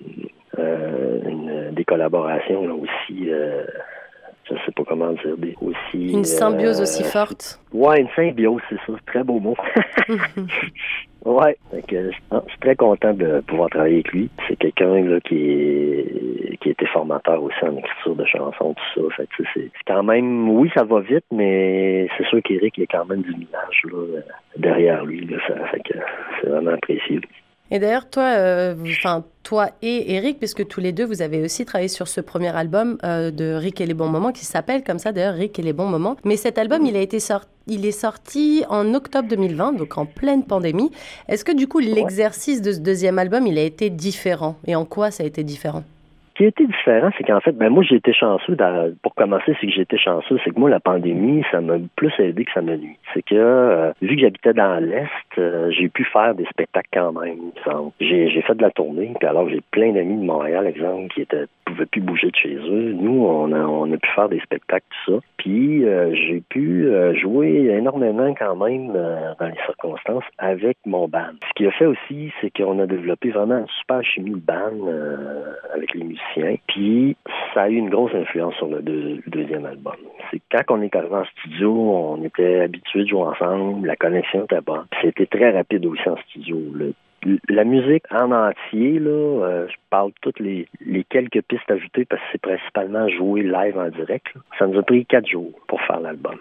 euh, 0.59 1.19
une, 1.27 1.71
des 1.71 1.85
collaborations 1.85 2.67
là, 2.67 2.73
aussi. 2.73 3.29
Euh, 4.51 4.55
je 4.57 4.65
sais 4.65 4.71
pas 4.71 4.83
comment 4.87 5.11
dire, 5.13 5.37
des, 5.37 5.55
aussi. 5.61 6.11
Une 6.11 6.23
symbiose 6.23 6.81
aussi 6.81 7.03
forte. 7.03 7.59
Ouais, 7.73 8.01
une 8.01 8.09
symbiose, 8.15 8.61
c'est 8.69 8.77
ça, 8.87 8.93
très 9.05 9.23
beau 9.23 9.39
mot. 9.39 9.55
ouais, 11.25 11.57
je 11.73 12.11
suis 12.11 12.59
très 12.61 12.75
content 12.75 13.13
de 13.13 13.41
pouvoir 13.47 13.69
travailler 13.69 13.95
avec 13.95 14.11
lui. 14.11 14.29
C'est 14.47 14.55
quelqu'un 14.55 15.01
là 15.01 15.19
qui 15.21 15.35
est 15.35 16.39
qui 16.61 16.69
était 16.69 16.87
formateur 16.87 17.41
aussi 17.41 17.55
en 17.63 17.77
écriture 17.77 18.15
de 18.15 18.25
chansons, 18.25 18.73
tout 18.73 19.09
ça. 19.09 19.15
Fait 19.15 19.29
c'est 19.53 19.71
quand 19.87 20.03
même, 20.03 20.49
oui, 20.49 20.69
ça 20.75 20.83
va 20.83 20.99
vite, 20.99 21.23
mais 21.31 22.07
c'est 22.17 22.25
sûr 22.27 22.41
qu'Éric 22.43 22.77
il 22.77 22.83
a 22.83 22.87
quand 22.87 23.05
même 23.05 23.21
du 23.21 23.31
millage 23.31 23.81
là, 23.85 24.21
derrière 24.57 25.05
lui. 25.05 25.25
Là, 25.25 25.37
ça 25.47 25.55
fait 25.67 25.79
que 25.79 25.99
c'est 26.41 26.49
vraiment 26.49 26.71
apprécié. 26.71 27.21
Et 27.71 27.79
d'ailleurs, 27.79 28.09
toi, 28.09 28.23
euh, 28.23 28.75
enfin, 28.97 29.23
toi 29.43 29.69
et 29.81 30.15
Eric, 30.15 30.39
puisque 30.39 30.67
tous 30.67 30.79
les 30.79 30.91
deux, 30.91 31.05
vous 31.05 31.21
avez 31.21 31.43
aussi 31.43 31.65
travaillé 31.65 31.88
sur 31.88 32.07
ce 32.07 32.21
premier 32.21 32.55
album 32.55 32.97
euh, 33.03 33.31
de 33.31 33.53
Rick 33.53 33.79
et 33.81 33.85
les 33.85 33.93
bons 33.93 34.07
moments, 34.07 34.31
qui 34.31 34.45
s'appelle 34.45 34.83
comme 34.83 34.99
ça 34.99 35.11
d'ailleurs, 35.11 35.35
Rick 35.35 35.59
et 35.59 35.61
les 35.61 35.73
bons 35.73 35.88
moments. 35.88 36.15
Mais 36.25 36.35
cet 36.35 36.57
album, 36.57 36.85
il 36.85 36.95
a 36.95 37.01
été 37.01 37.19
sorti, 37.19 37.47
il 37.67 37.85
est 37.85 37.91
sorti 37.91 38.63
en 38.69 38.93
octobre 38.95 39.27
2020, 39.29 39.73
donc 39.73 39.97
en 39.97 40.05
pleine 40.05 40.43
pandémie. 40.43 40.91
Est-ce 41.27 41.45
que 41.45 41.51
du 41.51 41.67
coup, 41.67 41.79
l'exercice 41.79 42.61
de 42.61 42.71
ce 42.71 42.79
deuxième 42.79 43.19
album, 43.19 43.45
il 43.45 43.57
a 43.57 43.63
été 43.63 43.89
différent? 43.89 44.55
Et 44.65 44.75
en 44.75 44.85
quoi 44.85 45.11
ça 45.11 45.23
a 45.23 45.27
été 45.27 45.43
différent? 45.43 45.83
Qui 46.39 46.46
a 46.46 46.48
été 46.48 46.65
différent, 46.65 47.10
c'est 47.17 47.25
qu'en 47.25 47.41
fait, 47.41 47.51
ben 47.51 47.67
moi 47.67 47.84
j'ai 47.84 47.98
été 47.98 48.13
chanceux. 48.13 48.55
pour 49.03 49.13
commencer, 49.13 49.58
c'est 49.60 49.67
que 49.67 49.74
j'ai 49.74 49.81
été 49.81 49.98
chanceux, 49.98 50.39
c'est 50.46 50.51
que 50.51 50.60
moi 50.60 50.69
la 50.69 50.79
pandémie, 50.79 51.43
ça 51.51 51.60
m'a 51.60 51.74
plus 51.98 52.13
aidé 52.17 52.46
que 52.46 52.53
ça 52.53 52.62
m'a 52.62 52.77
nuit. 52.77 52.96
C'est 53.13 53.24
que 53.24 53.36
euh, 53.36 53.91
vu 54.01 54.15
que 54.15 54.22
j'habitais 54.22 54.53
dans 54.53 54.81
l'est, 54.81 55.10
euh, 55.38 55.69
j'ai 55.72 55.89
pu 55.89 56.05
faire 56.05 56.34
des 56.36 56.46
spectacles 56.46 56.88
quand 56.93 57.12
même. 57.12 57.51
J'ai, 58.00 58.41
fait 58.41 58.55
de 58.55 58.62
la 58.62 58.72
tournée, 58.72 59.12
puis 59.19 59.27
alors 59.27 59.50
j'ai 59.50 59.60
plein 59.72 59.91
d'amis 59.91 60.15
de 60.15 60.25
Montréal, 60.25 60.65
exemple, 60.65 61.13
qui 61.13 61.24
étaient 61.24 61.43
pouvaient 61.65 61.86
plus 61.86 62.01
bouger 62.01 62.31
de 62.31 62.36
chez 62.36 62.55
eux. 62.55 62.93
Nous, 62.93 63.25
on 63.25 63.51
a, 63.51 63.60
on 63.60 63.91
a 63.91 63.98
pu 63.98 64.10
faire 64.15 64.29
des 64.29 64.39
spectacles, 64.39 64.86
tout 65.05 65.15
ça. 65.15 65.19
Puis 65.38 65.86
euh, 65.86 66.15
j'ai 66.15 66.41
pu 66.50 66.88
jouer 67.22 67.67
énormément 67.77 68.34
quand 68.34 68.55
même 68.55 68.93
dans 68.93 69.46
les 69.46 69.62
circonstances 69.65 70.24
avec 70.38 70.77
mon 70.86 71.10
band. 71.10 71.36
Ce 71.50 71.53
qui 71.55 71.67
a 71.67 71.72
fait 71.72 71.86
aussi, 71.86 72.31
c'est 72.39 72.50
qu'on 72.50 72.79
a 72.79 72.88
développé 72.88 73.29
vraiment 73.29 73.60
une 73.60 73.67
super 73.79 74.03
chimie 74.03 74.31
de 74.31 74.38
band 74.38 74.88
avec 75.75 75.93
les 75.93 76.05
musiciens 76.05 76.28
puis 76.67 77.15
ça 77.53 77.63
a 77.63 77.69
eu 77.69 77.75
une 77.75 77.89
grosse 77.89 78.13
influence 78.13 78.55
sur 78.55 78.67
le, 78.67 78.81
deuxième 79.27 79.65
album. 79.65 79.95
C'est 80.31 80.41
quand 80.51 80.77
on 80.77 80.81
est 80.81 80.95
arrivé 80.95 81.15
en 81.15 81.25
studio, 81.25 81.71
on 81.71 82.24
était 82.24 82.62
habitués 82.62 83.03
de 83.03 83.09
jouer 83.09 83.21
ensemble, 83.21 83.88
la 83.88 83.95
connexion 83.95 84.43
était 84.43 84.62
bonne. 84.62 84.86
C'était 85.01 85.25
très 85.25 85.51
rapide 85.51 85.86
aussi 85.86 86.07
en 86.07 86.17
studio. 86.17 86.57
la 87.50 87.63
musique 87.63 88.03
en 88.12 88.31
entier, 88.31 89.00
là, 89.00 89.09
euh, 89.09 89.67
je 89.67 89.75
parle 89.89 90.12
toutes 90.21 90.39
les, 90.39 90.67
quelques 91.09 91.41
pistes 91.43 91.69
ajoutées 91.69 92.05
parce 92.05 92.21
que 92.21 92.27
c'est 92.33 92.41
principalement 92.41 93.07
joué 93.09 93.43
live 93.43 93.77
en 93.77 93.89
direct. 93.89 94.27
Ça 94.57 94.67
nous 94.67 94.79
a 94.79 94.83
pris 94.83 95.05
quatre 95.05 95.27
jours 95.27 95.51
pour 95.67 95.81
faire 95.81 96.00
l'album. 96.00 96.38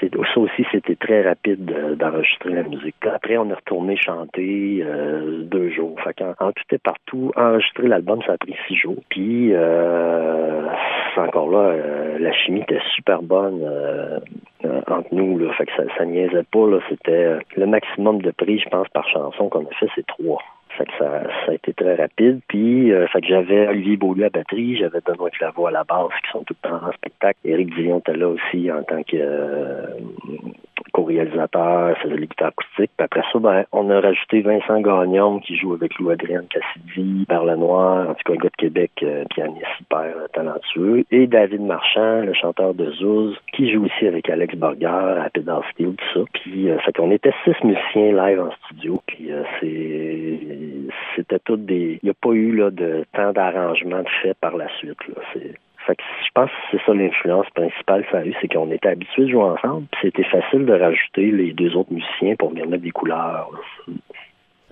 C'est 0.00 0.12
ça 0.12 0.40
aussi, 0.40 0.64
c'était 0.70 0.96
très 0.96 1.22
rapide 1.22 1.64
d'enregistrer 1.98 2.52
la 2.52 2.62
musique. 2.64 2.96
Après, 3.06 3.38
on 3.38 3.48
est 3.48 3.54
retourné 3.54 3.96
chanter 3.96 4.82
euh, 4.82 5.42
deux 5.42 5.70
jours. 5.70 5.98
Fait 6.02 6.22
en, 6.22 6.52
tout 6.52 6.74
et 6.74 6.78
partout, 6.78 7.32
enregistrer 7.34 7.88
l'album, 7.88 8.20
ça 8.26 8.32
a 8.32 8.36
pris 8.36 8.54
six 8.68 8.76
jours. 8.76 9.02
Puis, 9.08 9.52
euh, 9.54 10.66
encore 11.16 11.50
là, 11.50 11.58
euh, 11.58 12.18
la 12.18 12.32
chimie 12.32 12.60
était 12.60 12.80
super 12.94 13.22
bonne 13.22 13.62
euh, 13.62 14.20
entre 14.86 15.14
nous. 15.14 15.38
Là. 15.38 15.52
Fait 15.54 15.66
que 15.66 15.72
ça, 15.76 15.84
ça 15.96 16.04
niaisait 16.04 16.44
pas. 16.52 16.66
C'était 16.90 17.38
le 17.56 17.66
maximum 17.66 18.20
de 18.20 18.30
prix, 18.32 18.58
je 18.58 18.68
pense, 18.68 18.88
par 18.88 19.08
chanson 19.08 19.48
qu'on 19.48 19.64
a 19.64 19.74
fait, 19.78 19.88
c'est 19.94 20.06
trois. 20.06 20.42
Fait 20.76 20.84
que 20.84 20.92
ça, 20.98 21.22
a 21.48 21.54
été 21.54 21.72
très 21.72 21.94
rapide. 21.94 22.40
Puis, 22.48 22.92
euh, 22.92 23.06
fait 23.08 23.20
que 23.20 23.28
j'avais 23.28 23.68
Olivier 23.68 23.96
Beaulieu 23.96 24.26
à 24.26 24.30
batterie, 24.30 24.76
j'avais 24.76 25.00
Benoît 25.04 25.30
Claveau 25.30 25.66
à 25.66 25.70
la 25.70 25.84
basse, 25.84 26.12
qui 26.24 26.30
sont 26.30 26.44
tout 26.44 26.54
le 26.62 26.68
temps 26.68 26.86
en 26.86 26.92
spectacle. 26.92 27.38
Éric 27.44 27.74
Dion 27.74 27.98
était 27.98 28.16
là 28.16 28.28
aussi 28.28 28.70
en 28.70 28.82
tant 28.82 29.02
que 29.02 29.16
euh, 29.16 29.86
co-réalisateur, 30.96 31.96
faisait 31.98 32.16
les 32.16 32.26
guitares 32.26 32.48
acoustiques. 32.48 32.90
Puis 32.96 33.04
après 33.04 33.22
ça, 33.32 33.38
ben, 33.38 33.64
on 33.72 33.90
a 33.90 34.00
rajouté 34.00 34.40
Vincent 34.40 34.80
Gagnon, 34.80 35.40
qui 35.40 35.56
joue 35.56 35.74
avec 35.74 35.98
Lou 35.98 36.10
Adrien 36.10 36.42
Cassidy, 36.48 37.26
Par 37.26 37.44
Noir, 37.44 38.08
en 38.10 38.14
tout 38.14 38.22
cas 38.24 38.32
un 38.32 38.36
gars 38.36 38.48
de 38.48 38.56
Québec, 38.56 38.90
euh, 39.02 39.24
pianiste 39.30 39.66
hyper 39.80 40.00
euh, 40.00 40.26
talentueux. 40.32 41.04
Et 41.10 41.26
David 41.26 41.60
Marchand, 41.60 42.22
le 42.22 42.32
chanteur 42.32 42.72
de 42.72 42.90
Zouz, 42.92 43.36
qui 43.52 43.70
joue 43.72 43.84
aussi 43.84 44.06
avec 44.06 44.30
Alex 44.30 44.54
Burger, 44.56 45.20
à 45.22 45.28
Pedal 45.30 45.62
Steel, 45.72 45.94
tout 45.96 46.20
ça. 46.20 46.20
Puis, 46.32 46.68
fait 46.84 46.92
qu'on 46.96 47.10
était 47.10 47.32
six 47.44 47.54
musiciens 47.62 48.12
live 48.12 48.40
en 48.40 48.50
studio. 48.64 49.02
Puis, 49.06 49.30
c'est 49.60 50.38
c'était 51.16 51.38
tout 51.40 51.56
des. 51.56 51.98
Il 52.02 52.06
n'y 52.06 52.10
a 52.10 52.14
pas 52.14 52.32
eu 52.32 52.56
de 52.70 53.04
temps 53.12 53.32
d'arrangement 53.32 54.02
de 54.02 54.08
fait 54.22 54.34
par 54.40 54.56
la 54.56 54.68
suite. 54.76 54.98
Là. 55.08 55.22
Fait 55.86 55.94
que 55.94 56.02
je 56.24 56.30
pense 56.34 56.50
que 56.50 56.56
c'est 56.72 56.84
ça 56.84 56.94
l'influence 56.94 57.48
principale 57.50 58.04
ça 58.10 58.18
a 58.18 58.24
eu, 58.24 58.34
c'est 58.40 58.52
qu'on 58.52 58.70
était 58.72 58.88
habitués 58.88 59.24
de 59.24 59.30
jouer 59.30 59.44
ensemble, 59.44 59.86
c'était 60.02 60.24
facile 60.24 60.66
de 60.66 60.72
rajouter 60.72 61.30
les 61.30 61.52
deux 61.52 61.76
autres 61.76 61.92
musiciens 61.92 62.34
pour 62.36 62.50
venir 62.50 62.66
mettre 62.68 62.82
des 62.82 62.90
couleurs. 62.90 63.50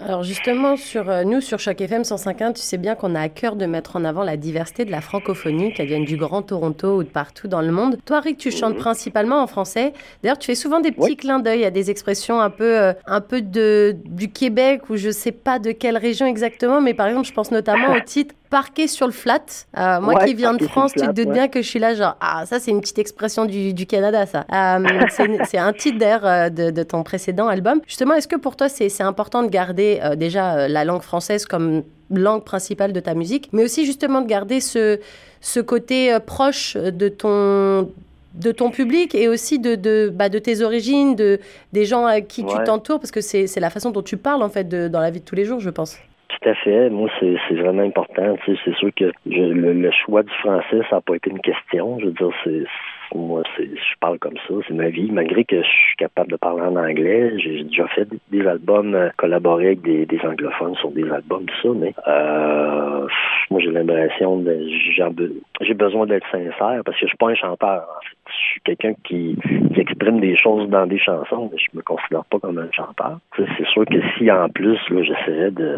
Alors 0.00 0.24
justement, 0.24 0.76
sur 0.76 1.08
euh, 1.08 1.22
nous, 1.22 1.40
sur 1.40 1.60
Choc 1.60 1.80
FM 1.80 2.02
105.1, 2.02 2.54
tu 2.54 2.62
sais 2.62 2.78
bien 2.78 2.96
qu'on 2.96 3.14
a 3.14 3.20
à 3.20 3.28
cœur 3.28 3.54
de 3.54 3.64
mettre 3.64 3.94
en 3.94 4.04
avant 4.04 4.24
la 4.24 4.36
diversité 4.36 4.84
de 4.84 4.90
la 4.90 5.00
francophonie, 5.00 5.72
qu'elle 5.72 5.86
vienne 5.86 6.04
du 6.04 6.16
Grand 6.16 6.42
Toronto 6.42 6.96
ou 6.96 7.04
de 7.04 7.08
partout 7.08 7.46
dans 7.46 7.60
le 7.60 7.70
monde. 7.70 7.98
Toi, 8.04 8.18
Rick, 8.18 8.38
tu 8.38 8.50
chantes 8.50 8.76
principalement 8.76 9.40
en 9.40 9.46
français. 9.46 9.92
D'ailleurs, 10.22 10.38
tu 10.38 10.46
fais 10.46 10.56
souvent 10.56 10.80
des 10.80 10.90
petits 10.90 11.16
clins 11.16 11.38
d'œil 11.38 11.64
à 11.64 11.70
des 11.70 11.90
expressions 11.90 12.40
un 12.40 12.50
peu, 12.50 12.76
euh, 12.76 12.92
un 13.06 13.20
peu 13.20 13.40
de, 13.40 13.94
du 14.04 14.32
Québec 14.32 14.90
ou 14.90 14.96
je 14.96 15.10
sais 15.10 15.32
pas 15.32 15.60
de 15.60 15.70
quelle 15.70 15.96
région 15.96 16.26
exactement, 16.26 16.80
mais 16.80 16.92
par 16.92 17.06
exemple, 17.06 17.28
je 17.28 17.32
pense 17.32 17.52
notamment 17.52 17.92
au 17.94 18.00
titre 18.04 18.34
parqué 18.54 18.86
sur 18.86 19.06
le 19.06 19.12
flat. 19.12 19.66
Euh, 19.76 20.00
moi 20.00 20.24
qui 20.24 20.32
viens 20.32 20.54
de 20.54 20.64
France, 20.64 20.92
tu 20.92 21.00
te 21.00 21.10
doutes 21.10 21.32
bien 21.32 21.48
que 21.48 21.60
je 21.60 21.68
suis 21.68 21.80
là, 21.80 21.96
genre, 21.96 22.16
ah, 22.20 22.46
ça, 22.46 22.60
c'est 22.60 22.70
une 22.70 22.80
petite 22.80 23.00
expression 23.00 23.46
du, 23.46 23.74
du 23.74 23.84
Canada, 23.84 24.26
ça. 24.26 24.46
Euh, 24.52 25.06
c'est 25.48 25.58
un 25.58 25.72
titre 25.72 25.98
d'air 25.98 26.20
euh, 26.24 26.50
de, 26.50 26.70
de, 26.70 26.82
ton 26.84 27.02
précédent 27.02 27.48
album. 27.48 27.80
Justement, 27.88 28.14
est-ce 28.14 28.28
que 28.28 28.36
pour 28.36 28.54
toi, 28.54 28.68
c'est 28.68 29.02
important 29.02 29.42
de 29.42 29.48
garder 29.48 30.00
déjà 30.16 30.68
la 30.68 30.84
langue 30.84 31.02
française 31.02 31.46
comme 31.46 31.82
langue 32.10 32.44
principale 32.44 32.92
de 32.92 33.00
ta 33.00 33.14
musique, 33.14 33.48
mais 33.52 33.64
aussi 33.64 33.84
justement 33.86 34.20
de 34.20 34.28
garder 34.28 34.60
ce, 34.60 35.00
ce 35.40 35.58
côté 35.58 36.16
proche 36.24 36.76
de 36.76 37.08
ton 37.08 37.90
de 38.34 38.50
ton 38.52 38.70
public 38.70 39.14
et 39.14 39.28
aussi 39.28 39.58
de, 39.58 39.74
de, 39.74 40.12
bah, 40.14 40.28
de 40.28 40.38
tes 40.38 40.60
origines, 40.60 41.16
de, 41.16 41.40
des 41.72 41.84
gens 41.84 42.04
à 42.04 42.20
qui 42.20 42.44
tu 42.44 42.56
t'entoures, 42.64 43.00
parce 43.00 43.10
que 43.10 43.20
c'est 43.20 43.60
la 43.60 43.70
façon 43.70 43.90
dont 43.90 44.02
tu 44.02 44.16
parles 44.16 44.42
en 44.44 44.48
fait 44.48 44.68
de, 44.68 44.86
dans 44.86 45.00
la 45.00 45.10
vie 45.10 45.20
de 45.20 45.24
tous 45.24 45.36
les 45.36 45.44
jours, 45.44 45.58
je 45.58 45.70
pense. 45.70 45.96
Tout 46.40 46.48
à 46.48 46.54
fait. 46.54 46.90
Moi, 46.90 47.08
c'est 47.20 47.54
vraiment 47.54 47.82
important. 47.82 48.36
C'est 48.44 48.74
sûr 48.74 48.90
que 48.94 49.12
le, 49.26 49.90
choix 50.04 50.22
du 50.22 50.32
français, 50.34 50.80
ça 50.90 50.96
n'a 50.96 51.00
pas 51.00 51.16
été 51.16 51.30
une 51.30 51.40
question. 51.40 51.98
Je 52.00 52.06
veux 52.06 52.12
dire, 52.12 52.30
c'est 52.42 52.64
moi, 53.14 53.42
je 53.58 53.94
parle 54.00 54.18
comme 54.18 54.36
ça, 54.48 54.54
c'est 54.66 54.74
ma 54.74 54.88
vie. 54.88 55.10
Malgré 55.12 55.44
que 55.44 55.62
je 55.62 55.66
suis 55.66 55.96
capable 55.96 56.32
de 56.32 56.36
parler 56.36 56.62
en 56.62 56.76
anglais, 56.76 57.38
j'ai 57.38 57.62
déjà 57.62 57.86
fait 57.88 58.08
des, 58.30 58.46
albums, 58.46 58.94
euh, 58.94 59.10
collaboré 59.16 59.66
avec 59.66 59.82
des, 59.82 60.06
anglophones 60.24 60.74
sur 60.76 60.90
des 60.90 61.08
albums, 61.10 61.44
tout 61.44 61.62
ça, 61.62 61.68
mais 61.76 61.94
euh, 62.08 63.06
moi, 63.50 63.60
j'ai 63.60 63.70
l'impression 63.70 64.38
de 64.38 64.68
j'ai 65.60 65.74
besoin 65.74 66.06
d'être 66.06 66.26
sincère 66.30 66.82
parce 66.84 66.98
que 66.98 67.02
je 67.02 67.08
suis 67.08 67.16
pas 67.16 67.28
un 67.28 67.34
chanteur. 67.34 67.86
En 67.88 68.00
fait. 68.00 68.23
Suis 68.54 68.60
quelqu'un 68.62 68.94
qui, 69.02 69.36
exprime 69.76 70.20
des 70.20 70.36
choses 70.36 70.68
dans 70.68 70.86
des 70.86 71.00
chansons, 71.00 71.50
mais 71.52 71.58
je 71.58 71.76
me 71.76 71.82
considère 71.82 72.24
pas 72.26 72.38
comme 72.38 72.58
un 72.58 72.70
chanteur. 72.70 73.18
C'est 73.36 73.66
sûr 73.66 73.84
que 73.84 74.00
si 74.16 74.30
en 74.30 74.48
plus, 74.48 74.78
j'essaierais 74.88 75.50
de 75.50 75.76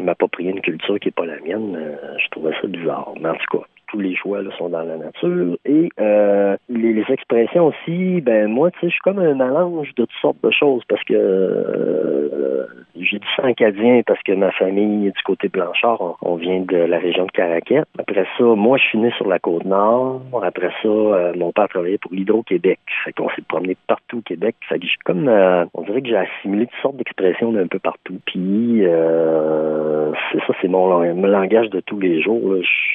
m'approprier 0.00 0.50
une 0.50 0.60
culture 0.60 1.00
qui 1.00 1.08
est 1.08 1.10
pas 1.10 1.26
la 1.26 1.40
mienne, 1.40 1.74
euh, 1.76 1.96
je 2.22 2.28
trouverais 2.30 2.54
ça 2.62 2.68
bizarre. 2.68 3.12
Mais 3.20 3.30
en 3.30 3.34
tout 3.34 3.58
cas, 3.58 3.64
tous 3.88 4.00
les 4.00 4.14
choix 4.16 4.42
là, 4.42 4.50
sont 4.56 4.68
dans 4.68 4.82
la 4.82 4.96
nature. 4.96 5.56
Et 5.64 5.88
euh, 6.00 6.56
les, 6.68 7.04
expressions 7.08 7.66
aussi, 7.66 8.20
ben 8.20 8.48
moi, 8.48 8.70
tu 8.70 8.80
sais, 8.80 8.86
je 8.86 8.92
suis 8.92 9.00
comme 9.00 9.18
un 9.18 9.34
mélange 9.34 9.88
de 9.94 10.04
toutes 10.04 10.10
sortes 10.20 10.42
de 10.42 10.50
choses 10.50 10.82
parce 10.88 11.02
que 11.04 11.14
euh, 11.14 12.66
j'ai 13.00 13.18
dit 13.18 13.26
ça 13.36 13.44
acadien 13.46 14.02
parce 14.06 14.22
que 14.22 14.32
ma 14.32 14.50
famille 14.52 15.10
du 15.10 15.22
côté 15.24 15.48
Blanchard, 15.48 16.18
on, 16.22 16.36
vient 16.36 16.60
de 16.60 16.76
la 16.76 16.98
région 16.98 17.26
de 17.26 17.30
Caraquet. 17.30 17.82
Après 17.98 18.26
ça, 18.36 18.44
moi, 18.44 18.78
je 18.78 18.84
suis 18.84 18.98
né 18.98 19.10
sur 19.16 19.26
la 19.28 19.38
côte 19.38 19.64
nord. 19.64 20.22
Après 20.42 20.70
ça, 20.82 20.88
euh, 20.88 21.32
mon 21.36 21.52
père 21.52 21.68
travaillait 21.68 21.98
pour 21.98 22.12
l'Hydro-Québec. 22.12 22.78
Fait 23.04 23.12
qu'on 23.12 23.28
s'est 23.30 23.42
promené 23.48 23.76
partout 23.86 24.18
au 24.18 24.22
Québec. 24.22 24.56
Fait 24.68 24.78
que 24.78 24.86
j'ai 24.86 24.96
comme, 25.04 25.28
euh, 25.28 25.64
on 25.74 25.82
dirait 25.82 26.02
que 26.02 26.08
j'ai 26.08 26.16
assimilé 26.16 26.66
toutes 26.66 26.82
sortes 26.82 26.96
d'expressions 26.96 27.52
d'un 27.52 27.66
peu 27.66 27.78
partout. 27.78 28.18
Puis, 28.26 28.84
euh, 28.84 30.12
c'est 30.32 30.38
ça, 30.40 30.54
c'est 30.60 30.68
mon, 30.68 30.88
langage 30.88 31.70
de 31.70 31.80
tous 31.80 32.00
les 32.00 32.22
jours. 32.22 32.56
Je, 32.56 32.62
je 32.62 32.87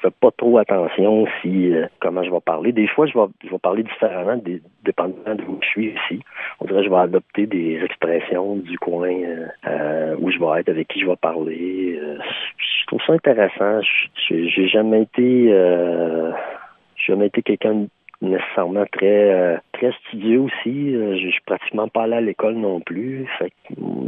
fais 0.00 0.10
pas 0.10 0.30
trop 0.36 0.58
attention 0.58 1.26
si 1.40 1.72
comment 2.00 2.22
je 2.22 2.30
vais 2.30 2.40
parler. 2.40 2.72
Des 2.72 2.86
fois, 2.88 3.06
je 3.06 3.14
vais, 3.14 3.26
je 3.44 3.50
vais 3.50 3.58
parler 3.58 3.82
différemment, 3.82 4.40
dépendamment 4.84 5.34
de 5.34 5.42
où 5.42 5.58
je 5.62 5.68
suis 5.68 5.86
ici. 5.88 6.22
On 6.60 6.66
dirait 6.66 6.80
que 6.80 6.86
je 6.86 6.90
vais 6.90 6.96
adopter 7.00 7.46
des 7.46 7.80
expressions 7.82 8.56
du 8.56 8.78
coin 8.78 9.10
où 10.18 10.30
je 10.30 10.38
vais 10.38 10.60
être, 10.60 10.68
avec 10.68 10.88
qui 10.88 11.00
je 11.00 11.06
vais 11.06 11.16
parler. 11.16 12.00
je 12.56 12.86
trouve 12.86 13.00
ça 13.06 13.12
intéressant. 13.12 13.80
J'ai 14.28 14.68
jamais 14.68 15.02
été, 15.02 15.46
euh, 15.52 16.32
jamais 16.96 17.26
été 17.26 17.42
quelqu'un 17.42 17.86
nécessairement 18.22 18.84
très 18.92 19.32
euh, 19.32 19.56
très 19.72 19.92
studieux 19.92 20.40
aussi. 20.40 20.94
Euh, 20.94 21.16
je 21.16 21.28
suis 21.28 21.40
pratiquement 21.46 21.88
pas 21.88 22.02
allé 22.02 22.14
à 22.14 22.20
l'école 22.20 22.54
non 22.54 22.80
plus. 22.80 23.26
Fait 23.38 23.52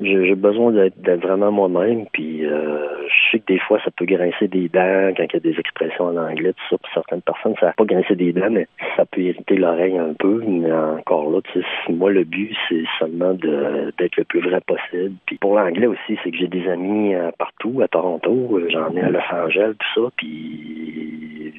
j'ai 0.02 0.34
besoin 0.34 0.72
d'être 0.72 1.22
vraiment 1.22 1.50
moi-même. 1.50 2.06
Puis 2.12 2.44
euh, 2.44 2.86
je 3.08 3.30
sais 3.30 3.38
que 3.40 3.52
des 3.52 3.58
fois 3.58 3.80
ça 3.84 3.90
peut 3.90 4.04
grincer 4.04 4.48
des 4.48 4.68
dents 4.68 5.12
quand 5.16 5.24
il 5.24 5.32
y 5.32 5.36
a 5.36 5.40
des 5.40 5.58
expressions 5.58 6.06
en 6.06 6.16
anglais, 6.16 6.52
tout 6.52 6.64
ça. 6.70 6.78
Pour 6.78 6.92
certaines 6.92 7.22
personnes, 7.22 7.54
ça 7.60 7.66
va 7.66 7.72
pas 7.72 7.84
grincer 7.84 8.14
des 8.14 8.32
dents, 8.32 8.50
mais 8.50 8.66
ça 8.96 9.04
peut 9.06 9.22
irriter 9.22 9.56
l'oreille 9.56 9.98
un 9.98 10.14
peu. 10.14 10.42
Mais 10.46 10.72
encore 10.72 11.30
là, 11.30 11.40
moi 11.88 12.10
le 12.10 12.24
but 12.24 12.54
c'est 12.68 12.84
seulement 12.98 13.32
d'être 13.34 14.16
le 14.16 14.24
plus 14.24 14.40
vrai 14.40 14.60
possible. 14.66 15.14
Puis 15.26 15.38
pour 15.38 15.56
l'anglais 15.56 15.86
aussi, 15.86 16.18
c'est 16.22 16.30
que 16.30 16.36
j'ai 16.36 16.48
des 16.48 16.68
amis 16.68 17.14
partout, 17.38 17.80
à 17.82 17.88
Toronto, 17.88 18.60
j'en 18.68 18.94
ai 18.94 19.00
à 19.00 19.10
Los 19.10 19.20
Angeles, 19.32 19.74
tout 19.78 20.02
ça. 20.02 20.10
Puis 20.16 21.52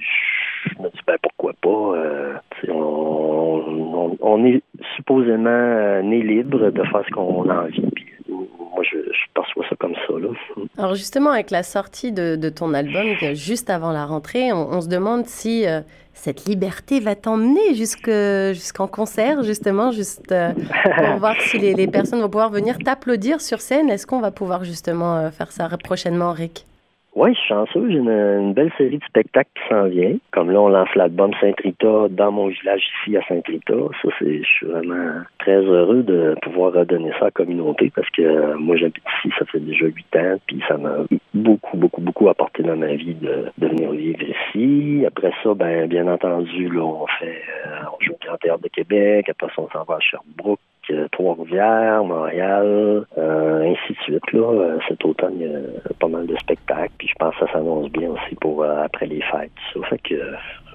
je 0.65 0.81
me 0.81 0.89
dis 0.89 0.99
ben 1.05 1.17
pourquoi 1.21 1.53
pas. 1.61 1.69
Euh, 1.69 2.33
on, 4.23 4.45
est 4.45 4.61
supposément 4.95 5.49
euh, 5.49 6.01
né 6.01 6.21
libre 6.21 6.71
de 6.71 6.83
faire 6.83 7.03
ce 7.05 7.11
qu'on 7.11 7.49
a 7.49 7.63
envie. 7.63 7.85
Moi, 8.29 8.83
je, 8.83 8.97
perçois 9.35 9.65
ça 9.69 9.75
comme 9.79 9.93
ça. 10.07 10.13
Là. 10.19 10.29
Alors 10.77 10.95
justement, 10.95 11.29
avec 11.29 11.51
la 11.51 11.63
sortie 11.63 12.11
de, 12.11 12.49
ton 12.49 12.73
album, 12.73 13.05
juste 13.33 13.69
avant 13.69 13.91
la 13.91 14.05
rentrée, 14.05 14.51
on, 14.51 14.81
se 14.81 14.87
demande 14.87 15.25
si 15.25 15.67
euh, 15.67 15.81
cette 16.13 16.45
liberté 16.45 16.99
va 16.99 17.15
t'emmener 17.15 17.75
jusqu'en 17.75 18.87
concert, 18.87 19.43
justement, 19.43 19.91
juste 19.91 20.33
pour 20.33 21.17
voir 21.17 21.39
si 21.41 21.59
les, 21.59 21.87
personnes 21.87 22.21
vont 22.21 22.29
pouvoir 22.29 22.49
venir 22.49 22.77
t'applaudir 22.79 23.41
sur 23.41 23.61
scène. 23.61 23.89
Est-ce 23.89 24.07
qu'on 24.07 24.21
va 24.21 24.31
pouvoir 24.31 24.63
justement 24.63 25.29
faire 25.31 25.51
ça 25.51 25.69
prochainement, 25.83 26.31
Rick? 26.31 26.65
Oui, 27.15 27.33
je 27.33 27.39
suis 27.39 27.49
chanceux. 27.49 27.89
J'ai 27.89 27.97
une, 27.97 28.53
belle 28.53 28.71
série 28.77 28.97
de 28.97 29.03
spectacles 29.03 29.49
qui 29.55 29.69
s'en 29.69 29.85
vient. 29.85 30.15
Comme 30.31 30.49
là, 30.49 30.61
on 30.61 30.69
lance 30.69 30.89
l'album 30.95 31.31
Saint-Rita 31.39 32.07
dans 32.09 32.31
mon 32.31 32.47
village 32.47 32.83
ici 33.01 33.15
à 33.17 33.21
Saint-Rita. 33.27 33.75
Ça, 34.01 34.09
c'est, 34.17 34.39
je 34.39 34.47
suis 34.47 34.65
vraiment 34.65 35.21
très 35.37 35.57
heureux 35.57 36.01
de 36.01 36.35
pouvoir 36.41 36.73
redonner 36.73 37.11
ça 37.11 37.21
à 37.21 37.23
la 37.25 37.31
communauté 37.31 37.91
parce 37.95 38.09
que 38.09 38.23
euh, 38.23 38.57
moi, 38.57 38.77
j'habite 38.77 39.03
ici, 39.17 39.33
ça 39.37 39.45
fait 39.45 39.59
déjà 39.59 39.85
huit 39.85 40.15
ans, 40.15 40.37
puis 40.47 40.63
ça 40.67 40.77
m'a 40.77 40.95
beaucoup, 41.35 41.77
beaucoup, 41.77 42.01
beaucoup 42.01 42.29
apporté 42.29 42.63
dans 42.63 42.77
ma 42.77 42.93
vie 42.95 43.15
de, 43.15 43.51
venir 43.59 43.91
vivre 43.91 44.23
ici. 44.23 45.05
Après 45.05 45.31
ça, 45.43 45.53
ben, 45.53 45.87
bien 45.87 46.07
entendu, 46.07 46.67
là, 46.69 46.81
on 46.81 47.05
fait, 47.19 47.41
euh, 47.67 47.79
on 47.93 48.03
joue 48.03 48.13
au 48.13 48.25
Grand 48.25 48.37
Théâtre 48.37 48.63
de 48.63 48.69
Québec. 48.69 49.29
Après 49.29 49.47
ça, 49.55 49.61
on 49.61 49.69
s'en 49.69 49.83
va 49.83 49.95
à 49.95 49.99
Sherbrooke. 49.99 50.59
Montréal, 51.23 53.05
euh, 53.17 53.61
ainsi 53.63 53.93
de 53.93 53.97
suite. 54.03 54.31
Là. 54.33 54.51
Euh, 54.51 54.79
cet 54.87 55.03
automne, 55.05 55.35
il 55.39 55.47
y 55.47 55.55
a 55.55 55.93
pas 55.99 56.07
mal 56.07 56.25
de 56.25 56.35
spectacles, 56.37 56.93
puis 56.97 57.07
je 57.07 57.13
pense 57.15 57.33
que 57.35 57.45
ça 57.45 57.53
s'annonce 57.53 57.89
bien 57.91 58.09
aussi 58.09 58.35
pour 58.35 58.63
euh, 58.63 58.83
après 58.83 59.05
les 59.05 59.21
fêtes. 59.21 59.51
Ça 59.73 59.79
fait 59.87 60.01
que 60.03 60.15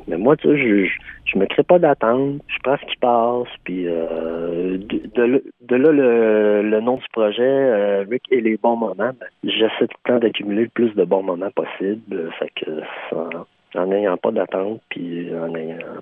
mais 0.06 0.16
moi, 0.16 0.36
tu 0.38 0.48
sais, 0.48 0.56
je, 0.56 0.90
je, 1.26 1.38
me 1.38 1.44
crée 1.44 1.62
pas 1.62 1.78
d'attente. 1.78 2.40
Je 2.48 2.56
prends 2.62 2.78
ce 2.78 2.86
qui 2.86 2.96
passe. 2.96 3.48
Puis 3.64 3.84
de, 3.84 5.42
de, 5.66 5.76
là, 5.76 5.92
le, 5.92 6.62
le 6.62 6.80
nom 6.80 6.96
du 6.96 7.04
projet, 7.12 8.04
Rick 8.04 8.22
et 8.30 8.40
les 8.40 8.56
bons 8.56 8.76
moments, 8.76 8.94
ben, 8.96 9.26
j'essaie 9.44 9.86
tout 9.86 9.98
le 10.06 10.12
temps 10.12 10.18
d'accumuler 10.18 10.62
le 10.62 10.70
plus 10.70 10.94
de 10.94 11.04
bons 11.04 11.22
moments 11.22 11.50
possible. 11.50 12.30
Fait 12.38 12.50
que 12.56 12.80
ça, 13.10 13.28
en 13.74 13.86
n'ayant 13.86 14.16
pas 14.16 14.30
d'attente, 14.30 14.80
puis 14.88 15.30
en, 15.34 15.52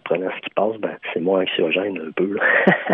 prenant 0.04 0.30
ce 0.36 0.40
qui 0.42 0.50
passe, 0.54 0.76
ben, 0.80 0.96
c'est 1.12 1.20
moins 1.20 1.42
anxiogène 1.42 1.98
un 1.98 2.12
peu. 2.12 2.36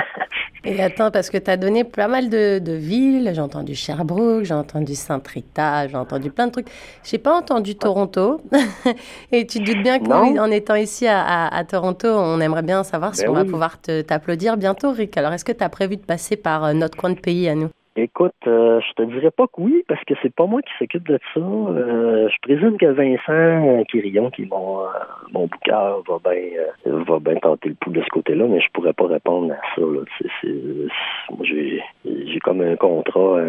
Et 0.64 0.80
attends, 0.80 1.10
parce 1.10 1.28
que 1.28 1.38
tu 1.38 1.50
as 1.50 1.56
donné 1.56 1.84
pas 1.84 2.08
mal 2.08 2.30
de, 2.30 2.58
de 2.58 2.72
villes. 2.72 3.30
J'ai 3.34 3.40
entendu 3.40 3.74
Sherbrooke, 3.74 4.44
j'ai 4.44 4.54
entendu 4.54 4.94
Saint-Rita, 4.94 5.88
j'ai 5.88 5.96
entendu 5.96 6.30
plein 6.30 6.46
de 6.46 6.52
trucs. 6.52 6.68
J'ai 7.02 7.18
pas 7.18 7.34
entendu 7.34 7.74
Toronto. 7.74 8.40
Et 9.32 9.46
tu 9.46 9.58
te 9.58 9.64
doutes 9.64 9.82
bien 9.82 9.98
qu'en 9.98 10.50
étant 10.50 10.76
ici 10.76 11.06
à, 11.06 11.48
à, 11.48 11.64
Toronto, 11.64 12.08
on 12.08 12.40
aimerait 12.40 12.62
bien 12.62 12.84
savoir 12.84 13.14
si 13.14 13.24
ben 13.24 13.30
on 13.30 13.34
va 13.34 13.44
pouvoir 13.44 13.78
t'applaudir 13.80 14.56
bientôt, 14.56 14.92
Rick. 14.92 15.16
Alors, 15.16 15.32
est-ce 15.32 15.44
que 15.44 15.52
tu 15.52 15.64
as 15.64 15.68
prévu 15.68 15.96
de 15.96 16.04
passer 16.04 16.36
par 16.36 16.64
euh, 16.64 16.72
notre 16.72 16.96
coin 16.96 17.10
de 17.10 17.20
pays 17.20 17.48
à 17.48 17.54
nous? 17.54 17.68
Écoute, 17.94 18.32
euh, 18.46 18.80
je 18.80 18.94
te 18.94 19.02
dirais 19.02 19.30
pas 19.30 19.46
que 19.46 19.60
oui, 19.60 19.84
parce 19.86 20.02
que 20.04 20.14
c'est 20.22 20.34
pas 20.34 20.46
moi 20.46 20.62
qui 20.62 20.72
s'occupe 20.78 21.06
de 21.06 21.18
ça. 21.34 21.40
Euh, 21.40 22.26
je 22.26 22.36
présume 22.40 22.78
que 22.78 22.86
Vincent 22.86 23.84
Quirillon, 23.84 24.30
qui 24.30 24.44
est 24.44 24.50
mon, 24.50 24.80
euh, 24.80 24.86
mon 25.30 25.46
va 25.46 26.18
bien 26.24 26.40
va 26.86 27.18
bien 27.18 27.34
tenter 27.36 27.68
le 27.68 27.74
pouls 27.74 27.92
de 27.92 28.00
ce 28.00 28.08
côté-là, 28.08 28.46
mais 28.48 28.60
je 28.60 28.70
pourrais 28.72 28.94
pas 28.94 29.06
répondre 29.08 29.52
à 29.52 29.56
ça. 29.74 29.82
Là. 29.82 30.00
moi, 31.30 31.40
j'ai 31.42 31.82
j'ai 32.06 32.38
comme 32.40 32.62
un 32.62 32.76
contrat 32.76 33.40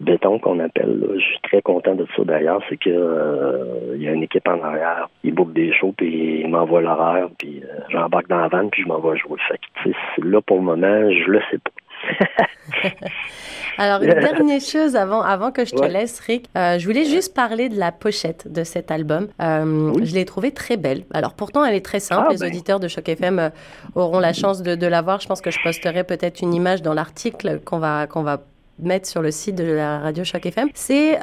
béton 0.00 0.38
qu'on 0.38 0.60
appelle. 0.60 0.98
Là. 0.98 1.18
Je 1.18 1.24
suis 1.24 1.40
très 1.42 1.60
content 1.60 1.94
de 1.94 2.06
ça 2.16 2.24
d'ailleurs. 2.24 2.62
C'est 2.70 2.78
que 2.78 3.96
il 3.96 4.02
y 4.02 4.08
a 4.08 4.12
une 4.12 4.22
équipe 4.22 4.48
en 4.48 4.62
arrière. 4.62 5.10
Ils 5.24 5.34
boucle 5.34 5.52
des 5.52 5.74
shows, 5.74 5.92
puis 5.94 6.40
ils 6.40 6.48
m'envoient 6.48 6.80
l'horaire, 6.80 7.28
puis 7.38 7.62
j'embarque 7.90 8.28
dans 8.28 8.40
la 8.40 8.48
vanne, 8.48 8.70
puis 8.70 8.82
je 8.82 8.88
m'envoie 8.88 9.16
jouer. 9.16 9.38
Fait 9.46 9.58
que, 9.84 10.26
là, 10.26 10.40
pour 10.40 10.56
le 10.56 10.62
moment, 10.62 11.10
je 11.10 11.30
le 11.30 11.40
sais 11.50 11.58
pas. 11.58 11.70
Alors, 13.78 14.02
une 14.02 14.12
dernière 14.12 14.60
chose 14.60 14.94
avant, 14.96 15.22
avant 15.22 15.52
que 15.52 15.64
je 15.64 15.70
te 15.74 15.84
laisse, 15.84 16.20
Rick. 16.20 16.46
Euh, 16.56 16.78
je 16.78 16.86
voulais 16.86 17.04
juste 17.04 17.34
parler 17.34 17.68
de 17.68 17.78
la 17.78 17.92
pochette 17.92 18.50
de 18.52 18.62
cet 18.64 18.90
album. 18.90 19.28
Euh, 19.40 19.92
je 20.02 20.14
l'ai 20.14 20.24
trouvée 20.24 20.52
très 20.52 20.76
belle. 20.76 21.04
Alors, 21.14 21.32
pourtant, 21.32 21.64
elle 21.64 21.74
est 21.74 21.84
très 21.84 22.00
simple. 22.00 22.26
Ah, 22.28 22.32
Les 22.32 22.38
ben. 22.38 22.48
auditeurs 22.48 22.80
de 22.80 22.88
Choc 22.88 23.08
FM 23.08 23.38
euh, 23.38 23.48
auront 23.94 24.20
la 24.20 24.32
chance 24.32 24.62
de, 24.62 24.74
de 24.74 24.86
la 24.86 25.00
voir. 25.02 25.20
Je 25.20 25.28
pense 25.28 25.40
que 25.40 25.50
je 25.50 25.58
posterai 25.62 26.04
peut-être 26.04 26.42
une 26.42 26.52
image 26.52 26.82
dans 26.82 26.92
l'article 26.92 27.60
qu'on 27.64 27.78
va, 27.78 28.06
qu'on 28.06 28.22
va 28.22 28.42
mettre 28.78 29.08
sur 29.08 29.22
le 29.22 29.30
site 29.30 29.54
de 29.54 29.64
la 29.64 30.00
radio 30.00 30.24
Choc 30.24 30.44
FM. 30.44 30.68
C'est 30.74 31.18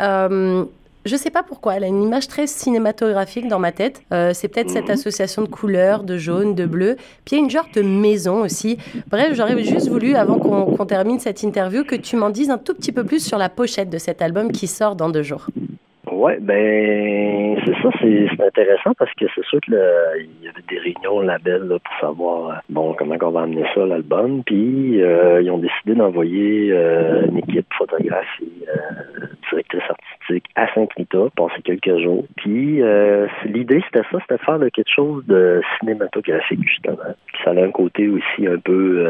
je 1.07 1.15
sais 1.15 1.31
pas 1.31 1.43
pourquoi, 1.43 1.75
elle 1.75 1.83
a 1.83 1.87
une 1.87 2.03
image 2.03 2.27
très 2.27 2.47
cinématographique 2.47 3.47
dans 3.47 3.59
ma 3.59 3.71
tête. 3.71 4.01
Euh, 4.13 4.31
c'est 4.33 4.47
peut-être 4.47 4.69
cette 4.69 4.85
mhm. 4.85 4.91
association 4.91 5.41
de 5.41 5.47
couleurs, 5.47 6.03
de 6.03 6.17
jaune, 6.17 6.55
de 6.55 6.65
bleu. 6.65 6.95
Puis 7.25 7.35
il 7.35 7.37
y 7.37 7.41
a 7.41 7.43
une 7.43 7.49
genre 7.49 7.67
de 7.73 7.81
maison 7.81 8.41
aussi. 8.41 8.77
Bref, 9.07 9.33
j'aurais 9.33 9.57
juste 9.63 9.89
voulu, 9.89 10.15
avant 10.15 10.39
qu'on 10.39 10.85
termine 10.85 11.19
cette 11.19 11.43
interview, 11.43 11.83
que 11.83 11.95
tu 11.95 12.15
m'en 12.15 12.29
dises 12.29 12.49
un 12.49 12.57
tout 12.57 12.73
petit 12.73 12.91
peu 12.91 13.03
plus 13.03 13.25
sur 13.25 13.37
la 13.37 13.49
pochette 13.49 13.89
de 13.89 13.97
cet 13.97 14.21
album 14.21 14.51
qui 14.51 14.67
sort 14.67 14.95
dans 14.95 15.09
deux 15.09 15.23
jours. 15.23 15.47
Oui, 16.11 16.33
ben 16.39 17.59
c'est 17.65 17.75
ça, 17.81 17.89
c'est 18.01 18.43
intéressant 18.43 18.93
parce 18.97 19.13
que 19.13 19.25
c'est 19.35 19.45
sûr 19.45 19.59
qu'il 19.61 19.73
y 19.75 20.47
avait 20.47 20.63
des 20.69 20.79
réunions 20.79 21.19
label 21.19 21.63
là, 21.63 21.77
pour 21.79 21.99
savoir 21.99 22.49
euh, 22.49 22.53
bon 22.69 22.95
comment 22.97 23.15
on 23.21 23.29
va 23.29 23.41
amener 23.41 23.65
ça 23.75 23.85
l'album. 23.85 24.41
Puis 24.43 25.03
euh, 25.03 25.41
ils 25.41 25.51
ont 25.51 25.57
décidé 25.57 25.95
d'envoyer 25.95 26.71
euh, 26.71 27.27
une 27.27 27.37
équipe 27.37 27.67
photographe 27.77 28.25
et 28.41 28.65
directrice 29.51 29.83
artistique 29.89 30.06
à 30.55 30.73
Saint-Rita, 30.73 31.29
passer 31.35 31.61
quelques 31.63 31.97
jours. 31.99 32.25
Puis 32.37 32.81
l'idée 33.45 33.83
c'était 33.87 34.05
ça, 34.11 34.19
c'était 34.21 34.35
de 34.35 34.39
faire 34.39 34.59
quelque 34.73 34.91
chose 34.93 35.25
de 35.27 35.61
cinématographique 35.79 36.67
justement. 36.67 36.97
Ça 37.43 37.51
a 37.51 37.63
un 37.63 37.71
côté 37.71 38.07
aussi 38.09 38.47
un 38.47 38.57
peu 38.57 39.05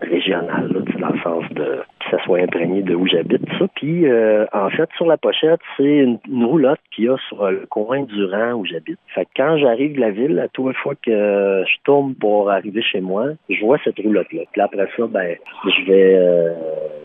régional, 0.00 0.68
là, 0.72 0.80
dans 0.98 1.08
le 1.08 1.20
sens 1.20 1.44
de 1.52 1.80
ça 2.10 2.22
soit 2.24 2.40
imprégné 2.40 2.82
de 2.82 2.94
où 2.94 3.06
j'habite, 3.06 3.42
ça. 3.58 3.66
Puis, 3.74 4.06
euh, 4.06 4.46
en 4.52 4.70
fait, 4.70 4.88
sur 4.96 5.06
la 5.06 5.16
pochette, 5.16 5.60
c'est 5.76 5.98
une, 5.98 6.18
roulotte 6.44 6.80
qu'il 6.94 7.04
y 7.04 7.08
a 7.08 7.16
sur 7.28 7.50
le 7.50 7.66
coin 7.66 8.02
du 8.02 8.24
rang 8.24 8.52
où 8.52 8.64
j'habite. 8.64 8.98
Fait 9.14 9.24
que 9.24 9.30
quand 9.36 9.56
j'arrive 9.58 9.96
de 9.96 10.00
la 10.00 10.10
ville, 10.10 10.38
à 10.38 10.48
toute 10.48 10.76
fois 10.76 10.94
que 10.94 11.64
je 11.66 11.76
tourne 11.84 12.14
pour 12.14 12.50
arriver 12.50 12.82
chez 12.82 13.00
moi, 13.00 13.28
je 13.48 13.60
vois 13.64 13.78
cette 13.82 13.98
roulotte-là. 13.98 14.42
Puis 14.52 14.60
après 14.60 14.88
ça, 14.96 15.06
ben, 15.06 15.36
je 15.64 15.84
vais, 15.86 16.14
euh, 16.14 16.52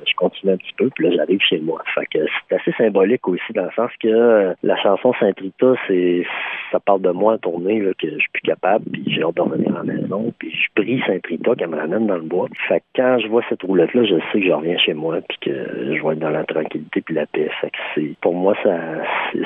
je 0.08 0.14
continue 0.16 0.54
un 0.54 0.58
petit 0.58 0.74
peu, 0.78 0.90
puis 0.96 1.06
là, 1.06 1.16
j'arrive 1.16 1.40
chez 1.42 1.60
moi. 1.60 1.82
Fait 1.96 2.06
que 2.06 2.26
c'est 2.50 2.56
assez 2.56 2.72
symbolique 2.74 3.28
aussi, 3.28 3.54
dans 3.54 3.66
le 3.66 3.72
sens 3.76 3.92
que 4.02 4.08
euh, 4.08 4.54
la 4.64 4.76
chanson 4.78 5.14
Saint-Rita, 5.20 5.74
c'est, 5.88 6.26
ça 6.72 6.80
parle 6.80 7.02
de 7.02 7.12
moi 7.12 7.34
à 7.34 7.38
tourner, 7.38 7.80
là, 7.80 7.92
que 7.98 8.10
je 8.10 8.18
suis 8.18 8.30
plus 8.34 8.42
capable, 8.42 8.86
puis 8.92 9.04
j'ai 9.08 9.24
hâte 9.24 9.36
de 9.36 9.42
revenir 9.42 9.76
à 9.76 9.84
la 9.84 9.94
maison, 9.94 10.34
puis 10.38 10.52
je 10.52 10.82
prie 10.82 11.02
Saint-Rita 11.06 11.56
qu'elle 11.56 11.70
me 11.70 11.78
ramène 11.78 12.08
dans 12.08 12.16
le 12.16 12.22
bois. 12.22 12.48
Fait 12.68 12.80
que 12.80 12.86
quand 12.96 13.20
je 13.20 13.28
vois 13.28 13.44
cette 13.50 13.64
roulotte-là, 13.64 14.04
je 14.04 14.16
sais 14.32 14.40
que 14.40 14.46
je 14.46 14.52
reviens 14.52 14.78
chez 14.78 14.89
moi, 14.94 15.20
puis 15.28 15.38
que 15.42 15.52
je 15.52 16.04
vais 16.04 16.14
être 16.14 16.20
dans 16.20 16.30
la 16.30 16.44
tranquillité 16.44 17.02
puis 17.02 17.16
la 17.16 17.26
paix. 17.26 17.50
C'est, 17.96 18.16
pour 18.22 18.34
moi, 18.34 18.56
ça, 18.64 18.78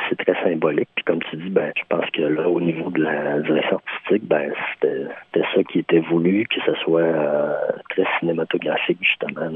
c'est, 0.10 0.16
très 0.18 0.42
symbolique. 0.44 0.90
Puis 0.96 1.04
comme 1.04 1.22
tu 1.30 1.38
dis, 1.38 1.50
ben, 1.50 1.72
je 1.76 1.84
pense 1.90 2.10
que 2.12 2.22
là, 2.22 2.48
au 2.48 2.62
niveau 2.62 2.90
de 2.92 3.04
la 3.04 3.40
direction 3.40 3.82
artistique, 3.86 4.28
ben, 4.28 4.52
c'était, 4.74 5.46
ça 5.56 5.64
qui 5.64 5.80
était 5.80 6.00
voulu, 6.00 6.46
que 6.48 6.62
ce 6.66 6.74
soit 6.82 7.02
euh, 7.02 7.54
très 7.90 8.06
cinématographique, 8.20 9.00
justement. 9.02 9.52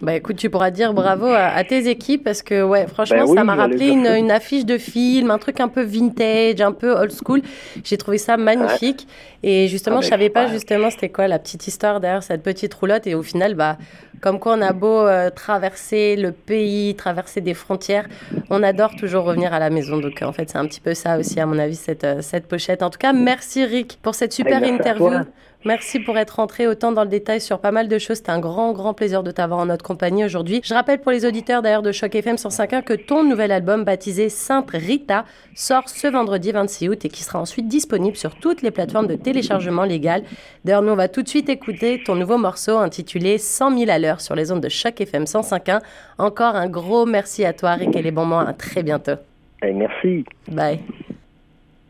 Bah 0.00 0.14
écoute, 0.14 0.36
tu 0.36 0.48
pourras 0.48 0.70
dire 0.70 0.94
bravo 0.94 1.26
à, 1.26 1.64
tes 1.64 1.88
équipes 1.88 2.22
parce 2.22 2.42
que 2.42 2.62
ouais, 2.62 2.86
franchement, 2.86 3.24
oui, 3.26 3.36
ça 3.36 3.42
m'a 3.42 3.56
rappelé 3.56 3.88
une, 3.88 4.30
affiche 4.30 4.64
de 4.64 4.78
film, 4.78 5.30
un 5.32 5.38
truc 5.38 5.58
un 5.58 5.66
peu 5.66 5.82
vintage, 5.82 6.60
un 6.60 6.70
peu 6.70 6.92
old 6.92 7.10
school. 7.10 7.42
J'ai 7.82 7.96
trouvé 7.96 8.18
ça 8.18 8.36
magnifique. 8.36 9.08
Et 9.42 9.66
justement, 9.66 9.98
Ah 9.98 10.02
je 10.02 10.08
savais 10.08 10.30
pas 10.30 10.48
justement 10.48 10.90
c'était 10.90 11.08
quoi 11.08 11.26
la 11.26 11.38
petite 11.38 11.66
histoire 11.66 12.00
derrière 12.00 12.22
cette 12.22 12.44
petite 12.44 12.72
roulotte. 12.74 13.08
Et 13.08 13.16
au 13.16 13.22
final, 13.22 13.54
bah, 13.54 13.76
comme 14.20 14.38
quoi 14.38 14.54
on 14.56 14.62
a 14.62 14.72
beau 14.72 15.00
euh, 15.00 15.30
traverser 15.30 16.14
le 16.14 16.30
pays, 16.30 16.94
traverser 16.94 17.40
des 17.40 17.54
frontières, 17.54 18.06
on 18.50 18.62
adore 18.62 18.94
toujours 18.94 19.24
revenir 19.24 19.52
à 19.52 19.58
la 19.58 19.70
maison. 19.70 19.98
Donc 19.98 20.22
en 20.22 20.32
fait, 20.32 20.50
c'est 20.50 20.58
un 20.58 20.66
petit 20.66 20.80
peu 20.80 20.94
ça 20.94 21.18
aussi, 21.18 21.40
à 21.40 21.46
mon 21.46 21.58
avis, 21.58 21.76
cette, 21.76 22.04
euh, 22.04 22.22
cette 22.22 22.46
pochette. 22.46 22.84
En 22.84 22.90
tout 22.90 22.98
cas, 22.98 23.12
merci 23.12 23.64
Rick 23.64 23.98
pour 24.00 24.14
cette 24.14 24.32
super 24.32 24.60
merci 24.60 24.72
à 24.72 24.74
interview. 24.74 25.10
Merci 25.64 25.98
pour 25.98 26.16
être 26.16 26.36
rentré 26.36 26.68
autant 26.68 26.92
dans 26.92 27.02
le 27.02 27.08
détail 27.08 27.40
sur 27.40 27.58
pas 27.58 27.72
mal 27.72 27.88
de 27.88 27.98
choses. 27.98 28.18
C'était 28.18 28.30
un 28.30 28.38
grand, 28.38 28.72
grand 28.72 28.94
plaisir 28.94 29.24
de 29.24 29.32
t'avoir 29.32 29.58
en 29.58 29.66
notre 29.66 29.84
compagnie 29.84 30.24
aujourd'hui. 30.24 30.60
Je 30.62 30.72
rappelle 30.72 31.00
pour 31.00 31.10
les 31.10 31.26
auditeurs 31.26 31.62
d'ailleurs 31.62 31.82
de 31.82 31.90
Choc 31.90 32.14
FM 32.14 32.36
105.1 32.36 32.84
que 32.84 32.94
ton 32.94 33.24
nouvel 33.24 33.50
album 33.50 33.82
baptisé 33.82 34.28
Sainte 34.28 34.70
Rita 34.70 35.24
sort 35.56 35.88
ce 35.88 36.06
vendredi 36.06 36.52
26 36.52 36.88
août 36.90 37.04
et 37.04 37.08
qui 37.08 37.24
sera 37.24 37.40
ensuite 37.40 37.66
disponible 37.66 38.16
sur 38.16 38.36
toutes 38.36 38.62
les 38.62 38.70
plateformes 38.70 39.08
de 39.08 39.16
téléchargement 39.16 39.82
légal. 39.82 40.22
D'ailleurs, 40.64 40.82
nous, 40.82 40.92
on 40.92 40.96
va 40.96 41.08
tout 41.08 41.22
de 41.22 41.28
suite 41.28 41.48
écouter 41.48 42.02
ton 42.04 42.14
nouveau 42.14 42.38
morceau 42.38 42.78
intitulé 42.78 43.36
100 43.36 43.78
000 43.78 43.90
à 43.90 43.98
l'heure 43.98 44.20
sur 44.20 44.36
les 44.36 44.52
ondes 44.52 44.62
de 44.62 44.68
Choc 44.68 45.00
FM 45.00 45.24
105.1. 45.24 45.80
Encore 46.18 46.54
un 46.54 46.68
gros 46.68 47.04
merci 47.04 47.44
à 47.44 47.52
toi, 47.52 47.72
Rick 47.72 47.96
et 47.96 48.02
les 48.02 48.12
bons 48.12 48.26
mots. 48.26 48.38
À 48.38 48.52
très 48.52 48.84
bientôt. 48.84 49.16
Eh, 49.62 49.72
merci. 49.72 50.24
Bye. 50.52 50.78